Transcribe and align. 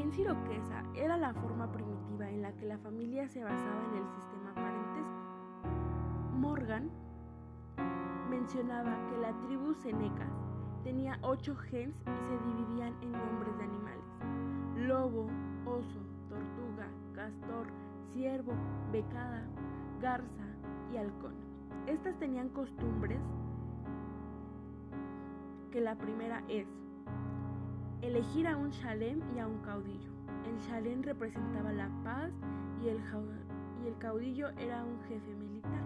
gens 0.00 0.18
iroquesa 0.18 0.82
era 0.94 1.18
la 1.18 1.34
forma 1.34 1.70
primitiva 1.70 2.26
en 2.26 2.40
la 2.40 2.52
que 2.56 2.64
la 2.64 2.78
familia 2.78 3.28
se 3.28 3.44
basaba 3.44 3.84
en 3.90 3.98
el 3.98 4.08
sistema 4.08 4.54
parentesco. 4.54 5.68
Morgan 6.38 6.90
mencionaba 8.30 8.96
que 9.10 9.18
la 9.18 9.38
tribu 9.42 9.74
Senecas 9.74 10.32
tenía 10.84 11.18
ocho 11.20 11.54
gens 11.54 12.00
y 12.00 12.24
se 12.24 12.38
dividían 12.48 12.94
en 13.02 13.12
nombres 13.12 13.58
de 13.58 13.64
animales: 13.64 14.88
lobo, 14.88 15.26
oso, 15.66 16.00
tortuga, 16.30 16.88
castor, 17.12 17.66
ciervo, 18.14 18.54
becada, 18.90 19.46
garza 20.00 20.46
y 20.94 20.96
halcón. 20.96 21.34
Estas 21.86 22.18
tenían 22.18 22.48
costumbres 22.48 23.20
que 25.70 25.82
la 25.82 25.94
primera 25.96 26.42
es 26.48 26.66
elegir 28.02 28.46
a 28.46 28.56
un 28.56 28.70
chalem 28.70 29.20
y 29.34 29.38
a 29.38 29.46
un 29.46 29.58
caudillo. 29.58 30.10
El 30.46 30.58
chalem 30.66 31.02
representaba 31.02 31.72
la 31.72 31.88
paz 32.02 32.32
y 32.82 32.88
el, 32.88 33.00
caudillo 33.98 34.48
era 34.58 34.84
un 34.84 35.00
jefe 35.02 35.34
militar. 35.34 35.84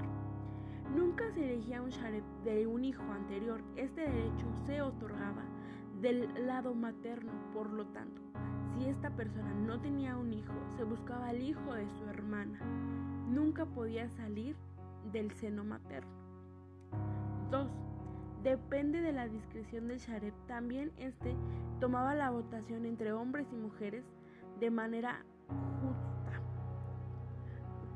Nunca 0.94 1.30
se 1.32 1.44
elegía 1.44 1.82
un 1.82 1.90
chalem 1.90 2.22
de 2.44 2.66
un 2.66 2.84
hijo 2.84 3.02
anterior. 3.02 3.62
Este 3.76 4.02
derecho 4.02 4.46
se 4.66 4.82
otorgaba 4.82 5.44
del 6.00 6.28
lado 6.46 6.74
materno, 6.74 7.32
por 7.52 7.72
lo 7.72 7.86
tanto, 7.86 8.20
si 8.74 8.86
esta 8.86 9.10
persona 9.10 9.52
no 9.54 9.80
tenía 9.80 10.16
un 10.16 10.32
hijo, 10.32 10.52
se 10.76 10.84
buscaba 10.84 11.28
al 11.28 11.40
hijo 11.40 11.74
de 11.74 11.88
su 11.88 12.04
hermana. 12.04 12.58
Nunca 13.28 13.64
podía 13.64 14.08
salir 14.10 14.56
del 15.12 15.32
seno 15.32 15.64
materno. 15.64 16.12
2. 17.50 17.83
Depende 18.44 19.00
de 19.00 19.12
la 19.12 19.26
discreción 19.26 19.88
del 19.88 19.98
Sharep. 19.98 20.34
También 20.46 20.92
este 20.98 21.34
tomaba 21.80 22.14
la 22.14 22.28
votación 22.28 22.84
entre 22.84 23.10
hombres 23.14 23.46
y 23.50 23.56
mujeres 23.56 24.04
de 24.60 24.70
manera 24.70 25.24
justa, 25.80 26.42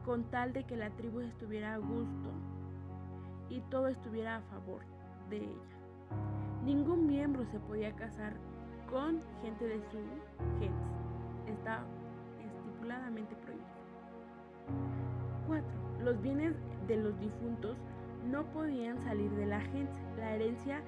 con 0.06 0.24
tal 0.30 0.54
de 0.54 0.64
que 0.64 0.78
la 0.78 0.88
tribu 0.88 1.20
estuviera 1.20 1.74
a 1.74 1.76
gusto 1.76 2.30
y 3.50 3.60
todo 3.70 3.88
estuviera 3.88 4.36
a 4.36 4.42
favor 4.42 4.80
de 5.28 5.36
ella. 5.36 5.78
Ningún 6.64 7.06
miembro 7.06 7.44
se 7.44 7.60
podía 7.60 7.94
casar 7.94 8.32
con 8.91 9.20
gente 9.42 9.66
de 9.66 9.82
su 9.82 9.98
gens. 10.58 10.82
Está 11.46 11.84
estipuladamente 12.42 13.36
prohibido. 13.36 13.66
4. 15.46 15.66
Los 16.00 16.22
bienes 16.22 16.54
de 16.86 16.96
los 16.96 17.20
difuntos 17.20 17.76
no 18.30 18.44
podían 18.52 18.98
salir 19.04 19.30
de 19.32 19.46
la 19.46 19.60
gente. 19.60 19.92
La 20.16 20.34
herencia 20.34 20.82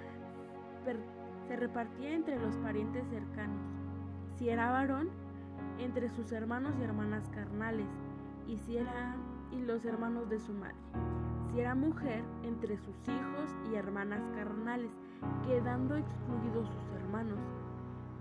se 1.49 1.57
repartía 1.57 2.13
entre 2.13 2.39
los 2.39 2.57
parientes 2.59 3.07
cercanos. 3.09 3.61
Si 4.37 4.49
era 4.49 4.71
varón, 4.71 5.09
entre 5.79 6.11
sus 6.11 6.33
hermanos 6.33 6.75
y 6.79 6.83
hermanas 6.83 7.29
carnales, 7.31 7.87
y 8.47 8.57
si 8.59 8.77
era 8.77 9.17
y 9.53 9.61
los 9.63 9.85
hermanos 9.85 10.29
de 10.29 10.39
su 10.39 10.53
madre. 10.53 10.77
Si 11.51 11.61
era 11.61 11.75
mujer, 11.75 12.23
entre 12.45 12.77
sus 12.77 12.97
hijos 13.09 13.51
y 13.71 13.75
hermanas 13.75 14.23
carnales, 14.35 14.91
quedando 15.47 15.97
excluidos 15.97 16.69
sus 16.69 17.01
hermanos. 17.01 17.39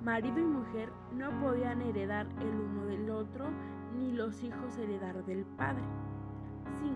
Marido 0.04 0.40
y 0.40 0.46
mujer 0.46 0.92
no 1.14 1.30
podían 1.40 1.82
heredar 1.82 2.26
el 2.40 2.60
uno 2.60 2.86
del 2.86 3.10
otro, 3.12 3.46
ni 3.98 4.12
los 4.14 4.42
hijos 4.44 4.78
heredar 4.78 5.24
del 5.26 5.46
padre. 5.46 5.84
5. 6.82 6.96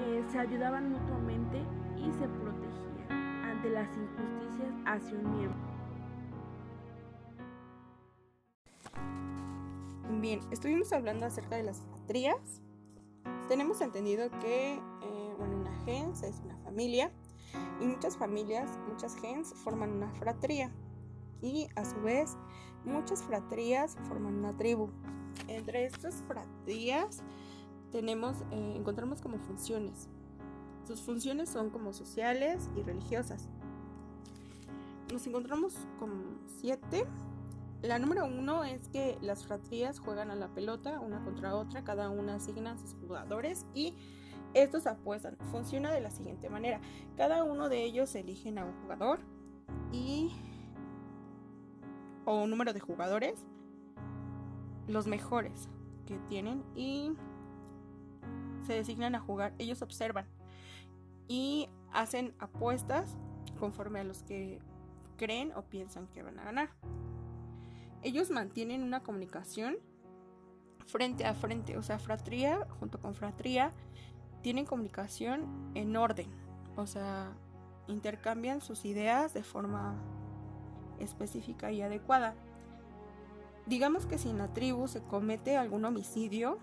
Eh, 0.00 0.24
se 0.30 0.38
ayudaban 0.38 0.92
mutuamente 0.92 1.62
y 1.96 2.12
se 2.12 2.28
protegían 2.28 3.12
ante 3.44 3.70
las 3.70 3.88
injusticias 3.96 4.74
hacia 4.86 5.18
un 5.18 5.36
miembro. 5.36 5.68
Bien, 10.20 10.40
estuvimos 10.50 10.92
hablando 10.92 11.26
acerca 11.26 11.56
de 11.56 11.62
las 11.62 11.80
fratrías. 11.82 12.62
Tenemos 13.48 13.80
entendido 13.80 14.30
que 14.40 14.74
eh, 14.74 15.34
bueno, 15.36 15.56
una 15.56 15.72
gens 15.84 16.22
es 16.22 16.40
una 16.44 16.56
familia 16.58 17.10
y 17.80 17.86
muchas 17.86 18.16
familias, 18.16 18.78
muchas 18.88 19.16
gens 19.16 19.54
forman 19.54 19.92
una 19.92 20.10
fratría 20.12 20.70
y 21.40 21.68
a 21.76 21.84
su 21.84 22.00
vez 22.02 22.36
muchas 22.84 23.22
fratrías 23.22 23.96
forman 24.08 24.36
una 24.36 24.56
tribu. 24.56 24.90
Entre 25.46 25.84
estas 25.84 26.22
fratrías 26.26 27.22
tenemos, 27.90 28.36
eh, 28.50 28.74
encontramos 28.76 29.20
como 29.20 29.38
funciones. 29.38 30.08
Sus 30.86 31.02
funciones 31.02 31.48
son 31.48 31.70
como 31.70 31.92
sociales 31.92 32.70
y 32.76 32.82
religiosas. 32.82 33.48
Nos 35.12 35.26
encontramos 35.26 35.74
con 35.98 36.38
siete. 36.60 37.04
La 37.82 37.98
número 37.98 38.26
uno 38.26 38.64
es 38.64 38.88
que 38.88 39.18
las 39.20 39.44
fratrías 39.44 40.00
juegan 40.00 40.30
a 40.30 40.34
la 40.34 40.48
pelota 40.48 41.00
una 41.00 41.22
contra 41.24 41.54
otra, 41.54 41.84
cada 41.84 42.10
una 42.10 42.36
asigna 42.36 42.72
a 42.72 42.78
sus 42.78 42.94
jugadores 42.94 43.66
y 43.74 43.94
estos 44.54 44.86
apuestan. 44.86 45.36
Funciona 45.50 45.92
de 45.92 46.00
la 46.00 46.10
siguiente 46.10 46.48
manera. 46.48 46.80
Cada 47.16 47.44
uno 47.44 47.68
de 47.68 47.84
ellos 47.84 48.14
eligen 48.14 48.58
a 48.58 48.64
un 48.64 48.72
jugador 48.82 49.20
y 49.92 50.30
o 52.24 52.42
un 52.42 52.50
número 52.50 52.74
de 52.74 52.80
jugadores, 52.80 53.46
los 54.86 55.06
mejores 55.06 55.68
que 56.06 56.18
tienen 56.28 56.62
y 56.74 57.12
se 58.68 58.74
designan 58.74 59.14
a 59.14 59.20
jugar. 59.20 59.54
Ellos 59.58 59.82
observan 59.82 60.26
y 61.26 61.68
hacen 61.92 62.34
apuestas 62.38 63.16
conforme 63.58 64.00
a 64.00 64.04
los 64.04 64.22
que 64.22 64.60
creen 65.16 65.52
o 65.56 65.62
piensan 65.62 66.06
que 66.08 66.22
van 66.22 66.38
a 66.38 66.44
ganar. 66.44 66.70
Ellos 68.02 68.30
mantienen 68.30 68.82
una 68.82 69.02
comunicación 69.02 69.76
frente 70.86 71.24
a 71.26 71.34
frente, 71.34 71.76
o 71.76 71.82
sea, 71.82 71.98
fratría 71.98 72.66
junto 72.78 73.00
con 73.00 73.14
fratría 73.14 73.72
tienen 74.42 74.66
comunicación 74.66 75.72
en 75.74 75.96
orden, 75.96 76.28
o 76.76 76.86
sea, 76.86 77.32
intercambian 77.88 78.60
sus 78.60 78.84
ideas 78.84 79.34
de 79.34 79.42
forma 79.42 79.96
específica 81.00 81.72
y 81.72 81.82
adecuada. 81.82 82.34
Digamos 83.66 84.06
que 84.06 84.18
si 84.18 84.30
en 84.30 84.38
la 84.38 84.52
tribu 84.52 84.88
se 84.88 85.02
comete 85.02 85.56
algún 85.56 85.84
homicidio 85.84 86.58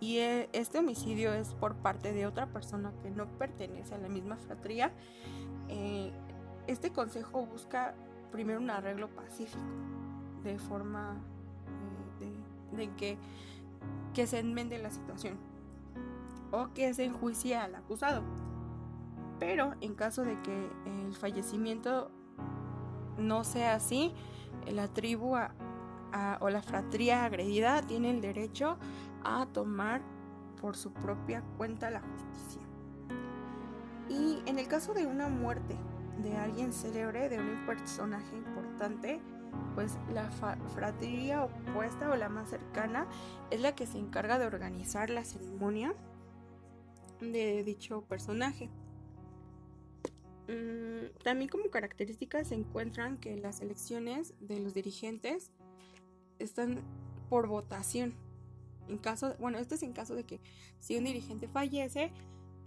y 0.00 0.18
e, 0.18 0.48
este 0.52 0.78
homicidio 0.78 1.32
es 1.32 1.54
por 1.54 1.76
parte 1.76 2.12
de 2.12 2.26
otra 2.26 2.46
persona 2.46 2.92
que 3.02 3.10
no 3.10 3.26
pertenece 3.38 3.94
a 3.94 3.98
la 3.98 4.08
misma 4.08 4.36
fratría, 4.36 4.92
eh, 5.68 6.12
este 6.66 6.90
consejo 6.90 7.46
busca 7.46 7.94
primero 8.30 8.60
un 8.60 8.70
arreglo 8.70 9.08
pacífico, 9.08 9.62
de 10.44 10.58
forma 10.58 11.16
eh, 12.20 12.76
de, 12.76 12.90
que, 12.94 13.18
que 14.14 14.26
se 14.26 14.38
enmende 14.38 14.78
la 14.78 14.90
situación 14.90 15.36
o 16.50 16.68
que 16.74 16.94
se 16.94 17.04
enjuicie 17.04 17.56
al 17.56 17.74
acusado. 17.74 18.22
Pero 19.38 19.74
en 19.80 19.94
caso 19.94 20.24
de 20.24 20.40
que 20.42 20.68
el 20.86 21.14
fallecimiento 21.14 22.10
no 23.18 23.44
sea 23.44 23.74
así, 23.74 24.12
la 24.66 24.88
tribu 24.88 25.36
o 26.40 26.50
la 26.50 26.62
fratría 26.62 27.24
agredida 27.24 27.82
tiene 27.82 28.10
el 28.10 28.20
derecho 28.20 28.78
a 29.24 29.46
tomar 29.46 30.02
por 30.60 30.76
su 30.76 30.92
propia 30.92 31.42
cuenta 31.56 31.90
la 31.90 32.00
justicia. 32.00 32.62
Y 34.08 34.42
en 34.46 34.58
el 34.58 34.68
caso 34.68 34.94
de 34.94 35.06
una 35.06 35.28
muerte 35.28 35.76
de 36.22 36.36
alguien 36.36 36.72
célebre, 36.72 37.28
de 37.28 37.38
un 37.38 37.66
personaje 37.66 38.36
importante, 38.36 39.20
pues 39.74 39.98
la 40.12 40.30
fratría 40.74 41.44
opuesta 41.44 42.10
o 42.10 42.16
la 42.16 42.28
más 42.28 42.50
cercana 42.50 43.06
es 43.50 43.60
la 43.60 43.74
que 43.74 43.86
se 43.86 43.98
encarga 43.98 44.38
de 44.38 44.46
organizar 44.46 45.10
la 45.10 45.24
ceremonia 45.24 45.94
de 47.20 47.64
dicho 47.64 48.02
personaje. 48.02 48.70
Mm, 50.48 51.18
también 51.22 51.48
como 51.50 51.70
características 51.70 52.48
se 52.48 52.54
encuentran 52.54 53.18
que 53.18 53.36
las 53.36 53.60
elecciones 53.60 54.34
de 54.40 54.60
los 54.60 54.74
dirigentes 54.74 55.50
están 56.38 56.80
por 57.28 57.48
votación. 57.48 58.14
En 58.88 58.98
caso, 58.98 59.34
bueno, 59.38 59.58
esto 59.58 59.74
es 59.74 59.82
en 59.82 59.92
caso 59.92 60.14
de 60.14 60.24
que 60.24 60.40
si 60.78 60.96
un 60.96 61.04
dirigente 61.04 61.48
fallece, 61.48 62.12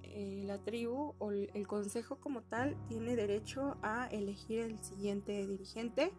eh, 0.04 0.44
la 0.46 0.58
tribu 0.58 1.16
o 1.20 1.32
el 1.32 1.68
consejo 1.68 2.18
como 2.18 2.42
tal 2.42 2.76
tiene 2.88 3.16
derecho 3.16 3.78
a 3.82 4.08
elegir 4.08 4.60
el 4.60 4.84
siguiente 4.84 5.48
dirigente 5.48 6.12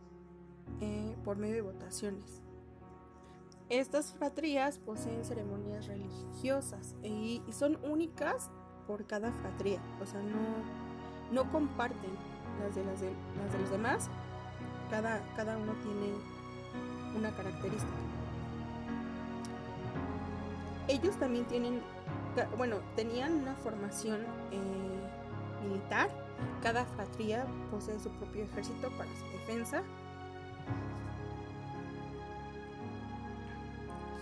eh, 0.81 1.17
por 1.25 1.37
medio 1.37 1.55
de 1.55 1.61
votaciones. 1.63 2.43
Estas 3.69 4.13
fratrías 4.13 4.79
poseen 4.79 5.25
ceremonias 5.25 5.87
religiosas 5.87 6.95
y, 7.03 7.43
son 7.53 7.79
únicas 7.85 8.51
por 8.87 9.07
cada 9.07 9.33
fratría, 9.33 9.81
o 10.01 10.07
sea, 10.07 10.21
no, 10.23 10.41
no 11.33 11.51
comparten 11.53 12.11
las 12.61 12.75
de, 12.75 12.85
las 12.85 13.01
de, 13.01 13.13
las 13.39 13.53
de 13.53 13.59
los 13.61 13.71
demás, 13.71 14.11
cada, 14.91 15.23
cada 15.37 15.57
uno 15.57 15.73
tiene 15.83 16.13
una 17.17 17.31
característica. 17.35 18.22
Ellos 20.93 21.17
también 21.19 21.47
tienen, 21.47 21.81
bueno, 22.59 22.77
tenían 22.97 23.33
una 23.33 23.55
formación 23.55 24.21
eh, 24.51 25.67
militar, 25.67 26.11
cada 26.63 26.85
fratría 26.85 27.47
posee 27.71 27.99
su 27.99 28.11
propio 28.11 28.45
ejército 28.45 28.91
para 28.91 29.09
su 29.17 29.25
defensa 29.39 29.83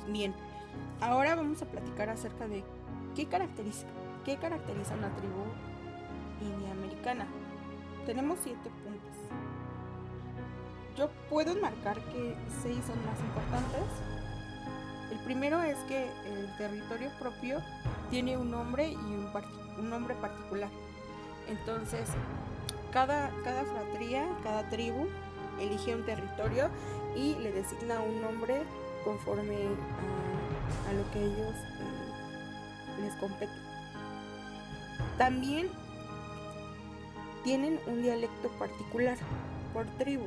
Bien, 0.07 0.35
ahora 1.01 1.35
vamos 1.37 1.61
a 1.63 1.67
platicar 1.67 2.09
acerca 2.09 2.49
de 2.49 2.65
qué 3.15 3.27
caracteriza, 3.27 3.87
qué 4.25 4.37
caracteriza 4.37 4.95
una 4.95 5.09
tribu 5.15 5.45
india 6.41 6.73
americana. 6.73 7.27
Tenemos 8.07 8.39
siete 8.43 8.71
puntos. 8.83 9.17
Yo 10.97 11.11
puedo 11.29 11.55
marcar 11.61 12.01
que 12.07 12.37
seis 12.63 12.85
son 12.85 13.05
más 13.07 13.21
importantes. 13.21 14.20
Primero 15.31 15.62
es 15.62 15.79
que 15.87 16.11
el 16.27 16.56
territorio 16.59 17.09
propio 17.21 17.62
tiene 18.11 18.37
un 18.37 18.50
nombre 18.50 18.88
y 18.88 18.97
un, 18.97 19.31
un 19.79 19.88
nombre 19.88 20.17
particular. 20.17 20.69
Entonces, 21.49 22.09
cada, 22.91 23.31
cada 23.44 23.62
fratría, 23.62 24.27
cada 24.43 24.69
tribu 24.71 25.06
elige 25.61 25.94
un 25.94 26.05
territorio 26.05 26.69
y 27.15 27.37
le 27.37 27.53
designa 27.53 28.00
un 28.00 28.21
nombre 28.21 28.65
conforme 29.05 29.55
a, 30.88 30.93
lo 30.94 31.09
que 31.12 31.23
ellos 31.23 31.55
eh, 31.79 33.03
les 33.03 33.15
compete. 33.15 33.53
También 35.17 35.69
tienen 37.44 37.79
un 37.87 38.03
dialecto 38.03 38.49
particular 38.59 39.17
por 39.73 39.87
tribu, 39.97 40.26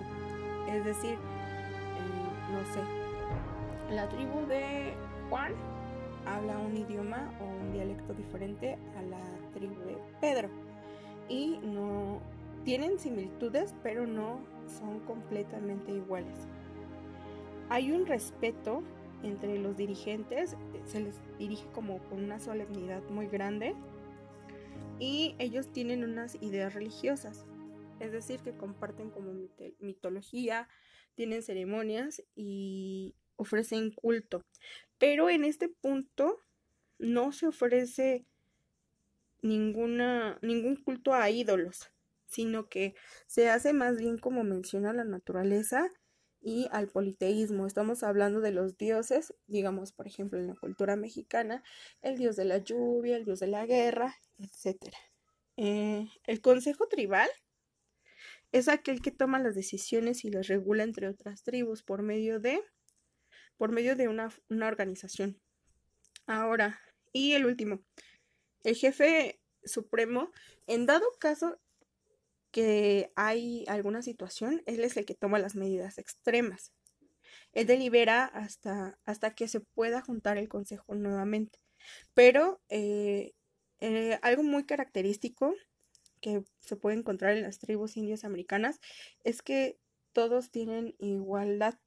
es 0.69 0.85
decir, 0.85 1.15
eh, 1.15 2.53
no 2.53 2.73
sé, 2.73 3.02
la 3.93 4.09
tribu 4.09 4.45
de 4.47 4.93
Juan 5.29 5.53
habla 6.25 6.57
un 6.57 6.75
idioma 6.75 7.31
o 7.39 7.43
un 7.43 7.73
dialecto 7.73 8.13
diferente 8.13 8.77
a 8.97 9.01
la 9.03 9.21
tribu 9.53 9.75
de 9.81 9.97
Pedro 10.19 10.49
y 11.29 11.59
no 11.61 12.19
tienen 12.63 12.97
similitudes, 12.97 13.75
pero 13.83 14.07
no 14.07 14.39
son 14.67 14.99
completamente 15.01 15.91
iguales. 15.91 16.47
Hay 17.69 17.91
un 17.91 18.05
respeto 18.05 18.81
entre 19.21 19.59
los 19.59 19.77
dirigentes, 19.77 20.57
se 20.85 20.99
les 20.99 21.15
dirige 21.37 21.65
como 21.73 21.99
con 22.09 22.23
una 22.23 22.39
solemnidad 22.39 23.03
muy 23.09 23.27
grande 23.27 23.75
y 24.99 25.35
ellos 25.37 25.71
tienen 25.71 26.03
unas 26.03 26.35
ideas 26.41 26.73
religiosas, 26.73 27.45
es 27.99 28.11
decir, 28.11 28.39
que 28.39 28.53
comparten 28.53 29.11
como 29.11 29.33
mitología, 29.79 30.67
tienen 31.15 31.43
ceremonias 31.43 32.23
y 32.35 33.15
ofrecen 33.35 33.91
culto. 33.91 34.41
Pero 34.97 35.29
en 35.29 35.43
este 35.43 35.69
punto 35.69 36.39
no 36.97 37.31
se 37.31 37.47
ofrece 37.47 38.25
ninguna, 39.41 40.39
ningún 40.41 40.75
culto 40.77 41.13
a 41.13 41.29
ídolos, 41.29 41.91
sino 42.25 42.69
que 42.69 42.95
se 43.27 43.49
hace 43.49 43.73
más 43.73 43.97
bien 43.97 44.17
como 44.17 44.43
menciona 44.43 44.93
la 44.93 45.03
naturaleza 45.03 45.89
y 46.41 46.67
al 46.71 46.89
politeísmo. 46.89 47.65
Estamos 47.65 48.03
hablando 48.03 48.41
de 48.41 48.51
los 48.51 48.77
dioses, 48.77 49.33
digamos, 49.47 49.93
por 49.93 50.07
ejemplo, 50.07 50.39
en 50.39 50.47
la 50.47 50.55
cultura 50.55 50.95
mexicana, 50.95 51.63
el 52.01 52.17
dios 52.17 52.35
de 52.35 52.45
la 52.45 52.57
lluvia, 52.57 53.17
el 53.17 53.25
dios 53.25 53.39
de 53.39 53.47
la 53.47 53.65
guerra, 53.65 54.15
etc. 54.39 54.93
Eh, 55.57 56.07
el 56.25 56.41
consejo 56.41 56.87
tribal 56.87 57.29
es 58.51 58.67
aquel 58.67 59.01
que 59.01 59.11
toma 59.11 59.39
las 59.39 59.55
decisiones 59.55 60.25
y 60.25 60.29
las 60.29 60.47
regula 60.47 60.83
entre 60.83 61.07
otras 61.07 61.43
tribus 61.43 61.81
por 61.81 62.01
medio 62.01 62.39
de, 62.39 62.61
por 63.57 63.71
medio 63.71 63.95
de 63.95 64.07
una, 64.07 64.31
una 64.49 64.67
organización. 64.67 65.39
Ahora, 66.25 66.79
y 67.11 67.33
el 67.33 67.45
último, 67.45 67.83
el 68.63 68.75
jefe 68.75 69.39
supremo, 69.63 70.31
en 70.67 70.85
dado 70.85 71.05
caso 71.19 71.59
que 72.51 73.11
hay 73.15 73.65
alguna 73.67 74.01
situación, 74.01 74.61
él 74.65 74.83
es 74.83 74.95
el 74.97 75.05
que 75.05 75.15
toma 75.15 75.39
las 75.39 75.55
medidas 75.55 75.97
extremas. 75.97 76.71
Él 77.51 77.67
delibera 77.67 78.25
hasta, 78.25 78.99
hasta 79.05 79.33
que 79.33 79.47
se 79.47 79.59
pueda 79.59 80.01
juntar 80.01 80.37
el 80.37 80.49
consejo 80.49 80.95
nuevamente. 80.95 81.59
Pero 82.13 82.61
eh, 82.69 83.33
eh, 83.79 84.19
algo 84.21 84.43
muy 84.43 84.65
característico 84.65 85.55
que 86.21 86.43
se 86.59 86.75
puede 86.75 86.97
encontrar 86.97 87.35
en 87.35 87.43
las 87.43 87.59
tribus 87.59 87.97
indias 87.97 88.23
americanas 88.23 88.79
es 89.23 89.41
que 89.41 89.77
todos 90.13 90.51
tienen 90.51 90.95
igualdad, 90.99 91.77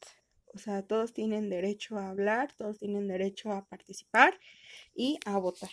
o 0.57 0.59
sea, 0.59 0.83
todos 0.83 1.13
tienen 1.13 1.51
derecho 1.51 1.99
a 1.99 2.09
hablar, 2.09 2.53
todos 2.57 2.79
tienen 2.79 3.09
derecho 3.09 3.53
a 3.53 3.67
participar 3.67 4.39
y 4.95 5.19
a 5.27 5.39
votar. 5.39 5.71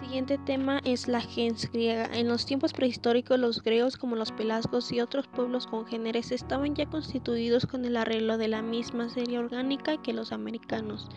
siguiente 0.00 0.38
tema 0.38 0.80
es 0.84 1.06
la 1.06 1.20
gens 1.20 1.70
griega. 1.70 2.06
En 2.12 2.26
los 2.26 2.44
tiempos 2.44 2.72
prehistóricos, 2.72 3.38
los 3.38 3.62
griegos, 3.62 3.96
como 3.96 4.16
los 4.16 4.32
pelasgos 4.32 4.90
y 4.90 5.00
otros 5.00 5.28
pueblos 5.28 5.68
congéneres, 5.68 6.32
estaban 6.32 6.74
ya 6.74 6.86
constituidos 6.86 7.66
con 7.66 7.84
el 7.84 7.96
arreglo 7.96 8.36
de 8.36 8.48
la 8.48 8.60
misma 8.60 9.08
serie 9.08 9.38
orgánica 9.38 10.02
que 10.02 10.12
los 10.12 10.32
americanos 10.32 11.08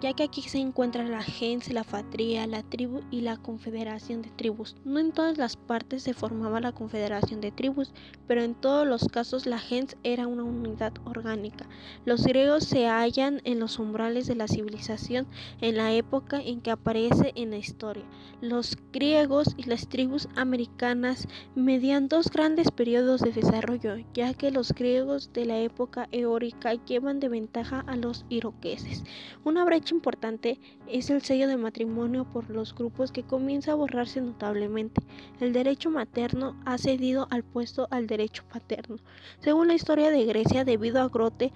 ya 0.00 0.14
que 0.14 0.22
aquí 0.22 0.42
se 0.42 0.58
encuentra 0.58 1.04
la 1.04 1.22
gens, 1.22 1.70
la 1.72 1.84
fatría, 1.84 2.46
la 2.46 2.62
tribu 2.62 3.02
y 3.10 3.20
la 3.20 3.36
confederación 3.36 4.22
de 4.22 4.30
tribus. 4.30 4.74
No 4.84 4.98
en 4.98 5.12
todas 5.12 5.36
las 5.36 5.56
partes 5.56 6.02
se 6.02 6.14
formaba 6.14 6.60
la 6.60 6.72
confederación 6.72 7.40
de 7.40 7.52
tribus, 7.52 7.92
pero 8.26 8.42
en 8.42 8.54
todos 8.54 8.86
los 8.86 9.08
casos 9.08 9.44
la 9.44 9.58
gens 9.58 9.96
era 10.02 10.26
una 10.26 10.44
unidad 10.44 10.94
orgánica. 11.04 11.68
Los 12.06 12.24
griegos 12.24 12.64
se 12.64 12.86
hallan 12.86 13.42
en 13.44 13.60
los 13.60 13.78
umbrales 13.78 14.26
de 14.26 14.36
la 14.36 14.48
civilización 14.48 15.26
en 15.60 15.76
la 15.76 15.92
época 15.92 16.40
en 16.40 16.62
que 16.62 16.70
aparece 16.70 17.32
en 17.34 17.50
la 17.50 17.58
historia. 17.58 18.04
Los 18.40 18.78
griegos 18.92 19.54
y 19.58 19.64
las 19.64 19.88
tribus 19.88 20.28
americanas 20.34 21.28
median 21.54 22.08
dos 22.08 22.30
grandes 22.30 22.70
periodos 22.70 23.20
de 23.20 23.32
desarrollo, 23.32 23.96
ya 24.14 24.32
que 24.32 24.50
los 24.50 24.72
griegos 24.72 25.32
de 25.34 25.44
la 25.44 25.58
época 25.58 26.08
eórica 26.10 26.72
llevan 26.86 27.20
de 27.20 27.28
ventaja 27.28 27.80
a 27.86 27.96
los 27.96 28.24
iroqueses. 28.30 29.04
Una 29.44 29.64
brecha 29.64 29.89
importante 29.90 30.58
es 30.88 31.10
el 31.10 31.22
sello 31.22 31.48
de 31.48 31.56
matrimonio 31.56 32.24
por 32.24 32.50
los 32.50 32.74
grupos 32.74 33.12
que 33.12 33.22
comienza 33.22 33.72
a 33.72 33.76
borrarse 33.76 34.20
notablemente. 34.20 35.02
El 35.40 35.52
derecho 35.52 35.90
materno 35.90 36.60
ha 36.64 36.78
cedido 36.78 37.26
al 37.30 37.44
puesto 37.44 37.88
al 37.90 38.06
derecho 38.06 38.44
paterno. 38.52 38.96
Según 39.40 39.68
la 39.68 39.74
historia 39.74 40.10
de 40.10 40.24
Grecia, 40.24 40.64
debido 40.64 41.00
a 41.00 41.08
Grote, 41.08 41.52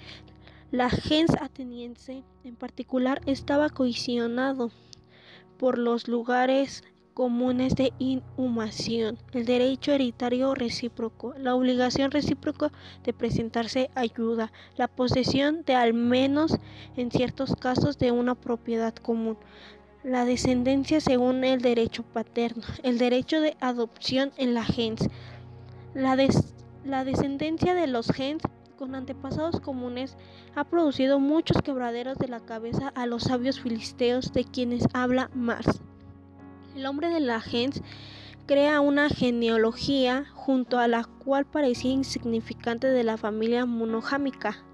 la 0.70 0.90
gens 0.90 1.30
ateniense 1.40 2.24
en 2.42 2.56
particular 2.56 3.20
estaba 3.26 3.70
cohesionado 3.70 4.70
por 5.58 5.78
los 5.78 6.08
lugares 6.08 6.82
comunes 7.14 7.76
de 7.76 7.92
inhumación, 7.98 9.18
el 9.32 9.46
derecho 9.46 9.92
hereditario 9.92 10.54
recíproco, 10.54 11.32
la 11.38 11.54
obligación 11.54 12.10
recíproca 12.10 12.72
de 13.04 13.12
presentarse 13.12 13.88
ayuda, 13.94 14.52
la 14.76 14.88
posesión 14.88 15.62
de 15.64 15.76
al 15.76 15.94
menos 15.94 16.58
en 16.96 17.12
ciertos 17.12 17.54
casos 17.54 17.98
de 17.98 18.10
una 18.10 18.34
propiedad 18.34 18.94
común, 18.94 19.38
la 20.02 20.24
descendencia 20.24 21.00
según 21.00 21.44
el 21.44 21.60
derecho 21.60 22.02
paterno, 22.02 22.64
el 22.82 22.98
derecho 22.98 23.40
de 23.40 23.56
adopción 23.60 24.32
en 24.36 24.52
la 24.52 24.64
gens, 24.64 25.08
la, 25.94 26.16
la 26.84 27.04
descendencia 27.04 27.74
de 27.74 27.86
los 27.86 28.08
gens 28.08 28.42
con 28.76 28.96
antepasados 28.96 29.60
comunes 29.60 30.16
ha 30.56 30.64
producido 30.64 31.20
muchos 31.20 31.62
quebraderos 31.62 32.18
de 32.18 32.26
la 32.26 32.40
cabeza 32.40 32.88
a 32.96 33.06
los 33.06 33.22
sabios 33.22 33.60
filisteos 33.60 34.32
de 34.32 34.44
quienes 34.44 34.84
habla 34.92 35.30
Mars. 35.32 35.80
El 36.74 36.86
hombre 36.86 37.08
de 37.08 37.20
la 37.20 37.40
gens 37.40 37.82
crea 38.46 38.80
una 38.80 39.08
genealogía 39.08 40.24
junto 40.34 40.78
a 40.78 40.88
la 40.88 41.04
cual 41.04 41.44
parecía 41.46 41.92
insignificante 41.92 42.88
de 42.88 43.04
la 43.04 43.16
familia 43.16 43.64
monogámica. 43.64 44.64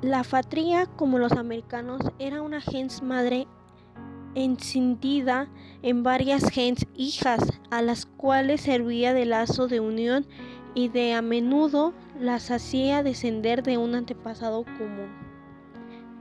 La 0.00 0.22
fatría, 0.22 0.86
como 0.86 1.18
los 1.18 1.32
americanos, 1.32 2.00
era 2.20 2.40
una 2.40 2.60
gens 2.60 3.02
madre 3.02 3.48
encendida 4.36 5.48
en 5.82 6.04
varias 6.04 6.48
gens 6.50 6.86
hijas, 6.94 7.40
a 7.70 7.82
las 7.82 8.06
cuales 8.06 8.60
servía 8.60 9.12
de 9.12 9.26
lazo 9.26 9.66
de 9.66 9.80
unión 9.80 10.26
y 10.74 10.88
de 10.88 11.14
a 11.14 11.22
menudo 11.22 11.94
las 12.20 12.52
hacía 12.52 13.02
descender 13.02 13.64
de 13.64 13.78
un 13.78 13.96
antepasado 13.96 14.64
común. 14.64 15.27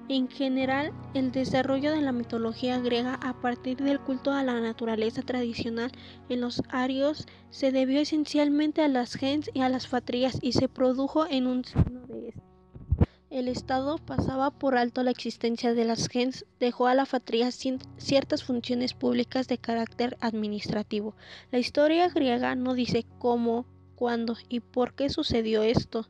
En 0.09 0.29
general, 0.29 0.93
el 1.13 1.33
desarrollo 1.33 1.91
de 1.91 1.99
la 1.99 2.13
mitología 2.13 2.79
griega 2.79 3.15
a 3.15 3.41
partir 3.41 3.75
del 3.75 3.99
culto 3.99 4.31
a 4.31 4.41
la 4.41 4.61
naturaleza 4.61 5.21
tradicional 5.21 5.91
en 6.29 6.39
los 6.39 6.63
arios 6.69 7.25
se 7.49 7.73
debió 7.73 7.99
esencialmente 7.99 8.81
a 8.81 8.87
las 8.87 9.15
gens 9.15 9.49
y 9.53 9.59
a 9.61 9.69
las 9.69 9.89
fatrías 9.89 10.37
y 10.41 10.53
se 10.53 10.69
produjo 10.69 11.27
en 11.29 11.45
un 11.45 11.65
signo 11.65 12.07
de 12.07 12.29
esto. 12.29 12.41
El 13.29 13.49
Estado 13.49 13.97
pasaba 13.97 14.51
por 14.51 14.77
alto 14.77 15.03
la 15.03 15.11
existencia 15.11 15.73
de 15.73 15.83
las 15.83 16.07
gens, 16.07 16.45
dejó 16.57 16.87
a 16.87 16.95
la 16.95 17.05
fatría 17.05 17.51
ciertas 17.51 18.45
funciones 18.45 18.93
públicas 18.93 19.49
de 19.49 19.57
carácter 19.57 20.15
administrativo. 20.21 21.15
La 21.51 21.59
historia 21.59 22.07
griega 22.07 22.55
no 22.55 22.75
dice 22.75 23.05
cómo, 23.19 23.65
cuándo 23.95 24.37
y 24.47 24.61
por 24.61 24.93
qué 24.93 25.09
sucedió 25.09 25.63
esto 25.63 26.07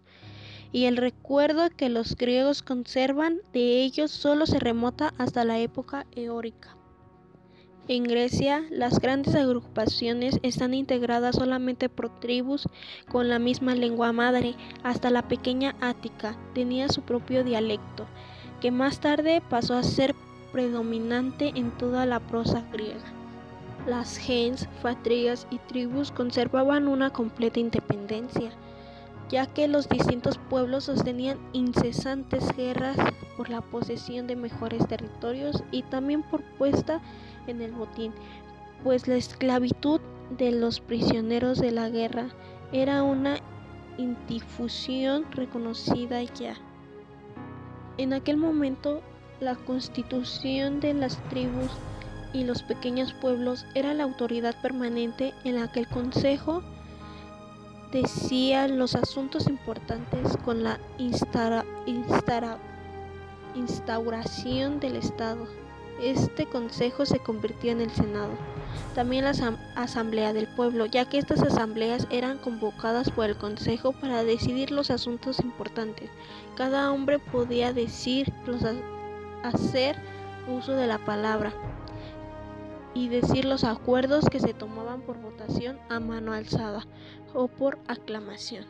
y 0.71 0.85
el 0.85 0.97
recuerdo 0.97 1.69
que 1.69 1.89
los 1.89 2.15
griegos 2.15 2.61
conservan 2.61 3.39
de 3.53 3.83
ellos 3.83 4.11
solo 4.11 4.45
se 4.45 4.59
remota 4.59 5.13
hasta 5.17 5.43
la 5.43 5.59
época 5.59 6.05
eórica. 6.15 6.75
En 7.89 8.03
Grecia, 8.03 8.65
las 8.69 8.99
grandes 8.99 9.33
agrupaciones 9.33 10.39
están 10.43 10.73
integradas 10.73 11.37
solamente 11.37 11.87
por 11.87 12.19
tribus 12.19 12.67
con 13.07 13.29
la 13.29 13.39
misma 13.39 13.75
lengua 13.75 14.11
madre. 14.11 14.55
Hasta 14.83 15.09
la 15.09 15.29
pequeña 15.29 15.73
Ática 15.79 16.37
tenía 16.53 16.89
su 16.89 17.03
propio 17.03 17.45
dialecto, 17.45 18.05
que 18.59 18.71
más 18.71 18.99
tarde 18.99 19.41
pasó 19.49 19.75
a 19.75 19.83
ser 19.83 20.15
predominante 20.51 21.53
en 21.55 21.71
toda 21.77 22.05
la 22.05 22.19
prosa 22.19 22.61
griega. 22.73 23.05
Las 23.87 24.17
gens, 24.17 24.67
fatrias 24.81 25.47
y 25.49 25.57
tribus 25.59 26.11
conservaban 26.11 26.89
una 26.89 27.11
completa 27.11 27.61
independencia 27.61 28.51
ya 29.29 29.45
que 29.45 29.67
los 29.67 29.89
distintos 29.89 30.37
pueblos 30.49 30.85
sostenían 30.85 31.37
incesantes 31.53 32.55
guerras 32.55 32.97
por 33.35 33.49
la 33.49 33.61
posesión 33.61 34.27
de 34.27 34.35
mejores 34.35 34.87
territorios 34.87 35.63
y 35.71 35.83
también 35.83 36.23
por 36.23 36.43
puesta 36.57 37.01
en 37.47 37.61
el 37.61 37.71
botín, 37.71 38.13
pues 38.83 39.07
la 39.07 39.15
esclavitud 39.15 39.99
de 40.37 40.51
los 40.51 40.79
prisioneros 40.79 41.59
de 41.59 41.71
la 41.71 41.89
guerra 41.89 42.29
era 42.71 43.03
una 43.03 43.37
institución 43.97 45.25
reconocida 45.31 46.21
ya. 46.23 46.55
En 47.97 48.13
aquel 48.13 48.37
momento, 48.37 49.01
la 49.39 49.55
constitución 49.55 50.79
de 50.79 50.93
las 50.93 51.17
tribus 51.29 51.71
y 52.33 52.43
los 52.43 52.61
pequeños 52.63 53.13
pueblos 53.13 53.65
era 53.73 53.93
la 53.93 54.03
autoridad 54.03 54.55
permanente 54.61 55.33
en 55.43 55.55
la 55.55 55.71
que 55.71 55.81
el 55.81 55.87
Consejo 55.87 56.61
decía 57.91 58.67
los 58.67 58.95
asuntos 58.95 59.47
importantes 59.47 60.35
con 60.43 60.63
la 60.63 60.79
instauración 63.55 64.79
del 64.79 64.97
Estado. 64.97 65.47
Este 66.01 66.45
consejo 66.45 67.07
se 67.07 67.19
convirtió 67.19 67.71
en 67.71 67.81
el 67.81 67.89
Senado, 67.89 68.29
también 68.93 69.25
la 69.25 69.33
Asamblea 69.75 70.31
del 70.31 70.47
Pueblo, 70.47 70.85
ya 70.85 71.09
que 71.09 71.17
estas 71.17 71.41
asambleas 71.41 72.05
eran 72.11 72.37
convocadas 72.37 73.09
por 73.09 73.25
el 73.25 73.35
Consejo 73.35 73.93
para 73.93 74.23
decidir 74.23 74.69
los 74.69 74.91
asuntos 74.91 75.39
importantes. 75.39 76.11
Cada 76.55 76.91
hombre 76.91 77.17
podía 77.17 77.73
decir, 77.73 78.31
hacer 79.43 79.95
uso 80.47 80.73
de 80.73 80.85
la 80.85 80.99
palabra 80.99 81.51
y 82.97 83.09
decir 83.09 83.45
los 83.45 83.63
acuerdos 83.63 84.25
que 84.25 84.39
se 84.39 84.55
tomaban 84.55 85.01
por 85.01 85.21
votación 85.21 85.77
a 85.87 85.99
mano 85.99 86.33
alzada 86.33 86.83
o 87.35 87.47
por 87.47 87.77
aclamación. 87.87 88.65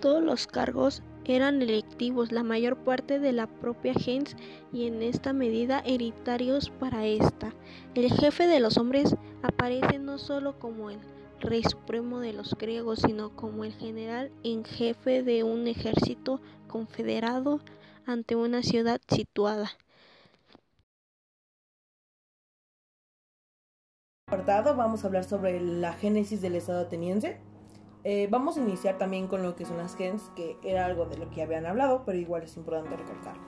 Todos 0.00 0.22
los 0.22 0.46
cargos 0.46 1.02
eran 1.26 1.60
electivos, 1.60 2.32
la 2.32 2.42
mayor 2.42 2.78
parte 2.78 3.18
de 3.18 3.32
la 3.32 3.46
propia 3.46 3.92
gens 3.92 4.34
y 4.72 4.86
en 4.86 5.02
esta 5.02 5.34
medida 5.34 5.80
hereditarios 5.80 6.70
para 6.70 7.04
esta. 7.04 7.52
El 7.94 8.10
jefe 8.10 8.46
de 8.46 8.60
los 8.60 8.78
hombres 8.78 9.14
aparece 9.42 9.98
no 9.98 10.16
solo 10.16 10.58
como 10.58 10.88
el 10.88 10.98
rey 11.40 11.62
supremo 11.64 12.20
de 12.20 12.32
los 12.32 12.54
griegos, 12.54 13.00
sino 13.00 13.36
como 13.36 13.64
el 13.64 13.74
general 13.74 14.32
en 14.42 14.64
jefe 14.64 15.22
de 15.22 15.44
un 15.44 15.66
ejército 15.66 16.40
confederado 16.66 17.60
ante 18.06 18.36
una 18.36 18.62
ciudad 18.62 19.02
situada. 19.06 19.70
Vamos 24.30 25.04
a 25.04 25.06
hablar 25.06 25.24
sobre 25.24 25.60
la 25.60 25.92
génesis 25.92 26.40
del 26.40 26.54
Estado 26.54 26.80
ateniense. 26.80 27.38
Eh, 28.04 28.28
vamos 28.30 28.56
a 28.56 28.60
iniciar 28.60 28.98
también 28.98 29.26
con 29.26 29.42
lo 29.42 29.56
que 29.56 29.64
son 29.64 29.78
las 29.78 29.96
gens, 29.96 30.30
que 30.36 30.56
era 30.62 30.86
algo 30.86 31.06
de 31.06 31.18
lo 31.18 31.30
que 31.30 31.42
habían 31.42 31.66
hablado, 31.66 32.04
pero 32.04 32.18
igual 32.18 32.42
es 32.42 32.56
importante 32.56 32.96
recalcarlo. 32.96 33.42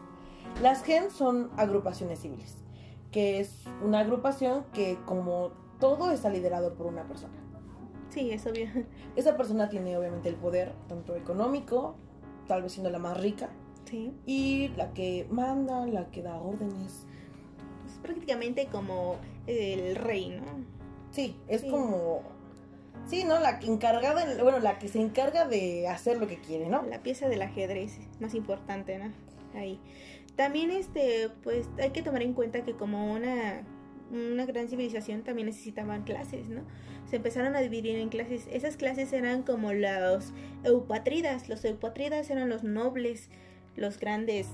Las 0.62 0.82
gens 0.82 1.12
son 1.12 1.50
agrupaciones 1.56 2.20
civiles, 2.20 2.56
que 3.10 3.40
es 3.40 3.64
una 3.84 4.00
agrupación 4.00 4.64
que 4.72 4.98
como 5.06 5.52
todo 5.78 6.10
está 6.10 6.28
liderado 6.28 6.74
por 6.74 6.86
una 6.86 7.06
persona. 7.06 7.34
Sí, 8.10 8.32
es 8.32 8.46
obvio. 8.46 8.68
Esa 9.16 9.36
persona 9.36 9.68
tiene 9.68 9.96
obviamente 9.96 10.28
el 10.28 10.34
poder, 10.34 10.74
tanto 10.88 11.14
económico, 11.14 11.94
tal 12.48 12.62
vez 12.62 12.72
siendo 12.72 12.90
la 12.90 12.98
más 12.98 13.20
rica, 13.20 13.50
sí. 13.84 14.12
y 14.26 14.68
la 14.76 14.92
que 14.92 15.26
manda, 15.30 15.86
la 15.86 16.10
que 16.10 16.22
da 16.22 16.40
órdenes. 16.40 17.06
Prácticamente 18.02 18.66
como 18.66 19.16
el 19.46 19.96
rey, 19.96 20.30
¿no? 20.30 20.64
Sí, 21.10 21.36
es 21.48 21.64
como 21.64 22.22
Sí, 23.06 23.24
¿no? 23.24 23.40
La 23.40 23.58
encargada, 23.62 24.24
bueno, 24.42 24.60
la 24.60 24.78
que 24.78 24.88
se 24.88 25.00
encarga 25.00 25.46
de 25.46 25.88
hacer 25.88 26.18
lo 26.18 26.28
que 26.28 26.36
quiere, 26.36 26.68
¿no? 26.68 26.82
La 26.82 27.02
pieza 27.02 27.28
del 27.28 27.42
ajedrez 27.42 27.98
más 28.20 28.34
importante, 28.34 28.98
¿no? 28.98 29.12
Ahí. 29.58 29.80
También, 30.36 30.70
este, 30.70 31.28
pues, 31.42 31.68
hay 31.80 31.90
que 31.90 32.02
tomar 32.02 32.22
en 32.22 32.34
cuenta 32.34 32.62
que 32.62 32.74
como 32.74 33.12
una, 33.12 33.62
una 34.12 34.46
gran 34.46 34.68
civilización 34.68 35.22
también 35.22 35.46
necesitaban 35.46 36.04
clases, 36.04 36.48
¿no? 36.48 36.62
Se 37.06 37.16
empezaron 37.16 37.56
a 37.56 37.60
dividir 37.60 37.96
en 37.96 38.10
clases. 38.10 38.46
Esas 38.52 38.76
clases 38.76 39.12
eran 39.12 39.42
como 39.42 39.72
los 39.72 40.32
eupatridas. 40.62 41.48
Los 41.48 41.64
eupatridas 41.64 42.30
eran 42.30 42.48
los 42.48 42.62
nobles, 42.62 43.28
los 43.74 43.98
grandes 43.98 44.46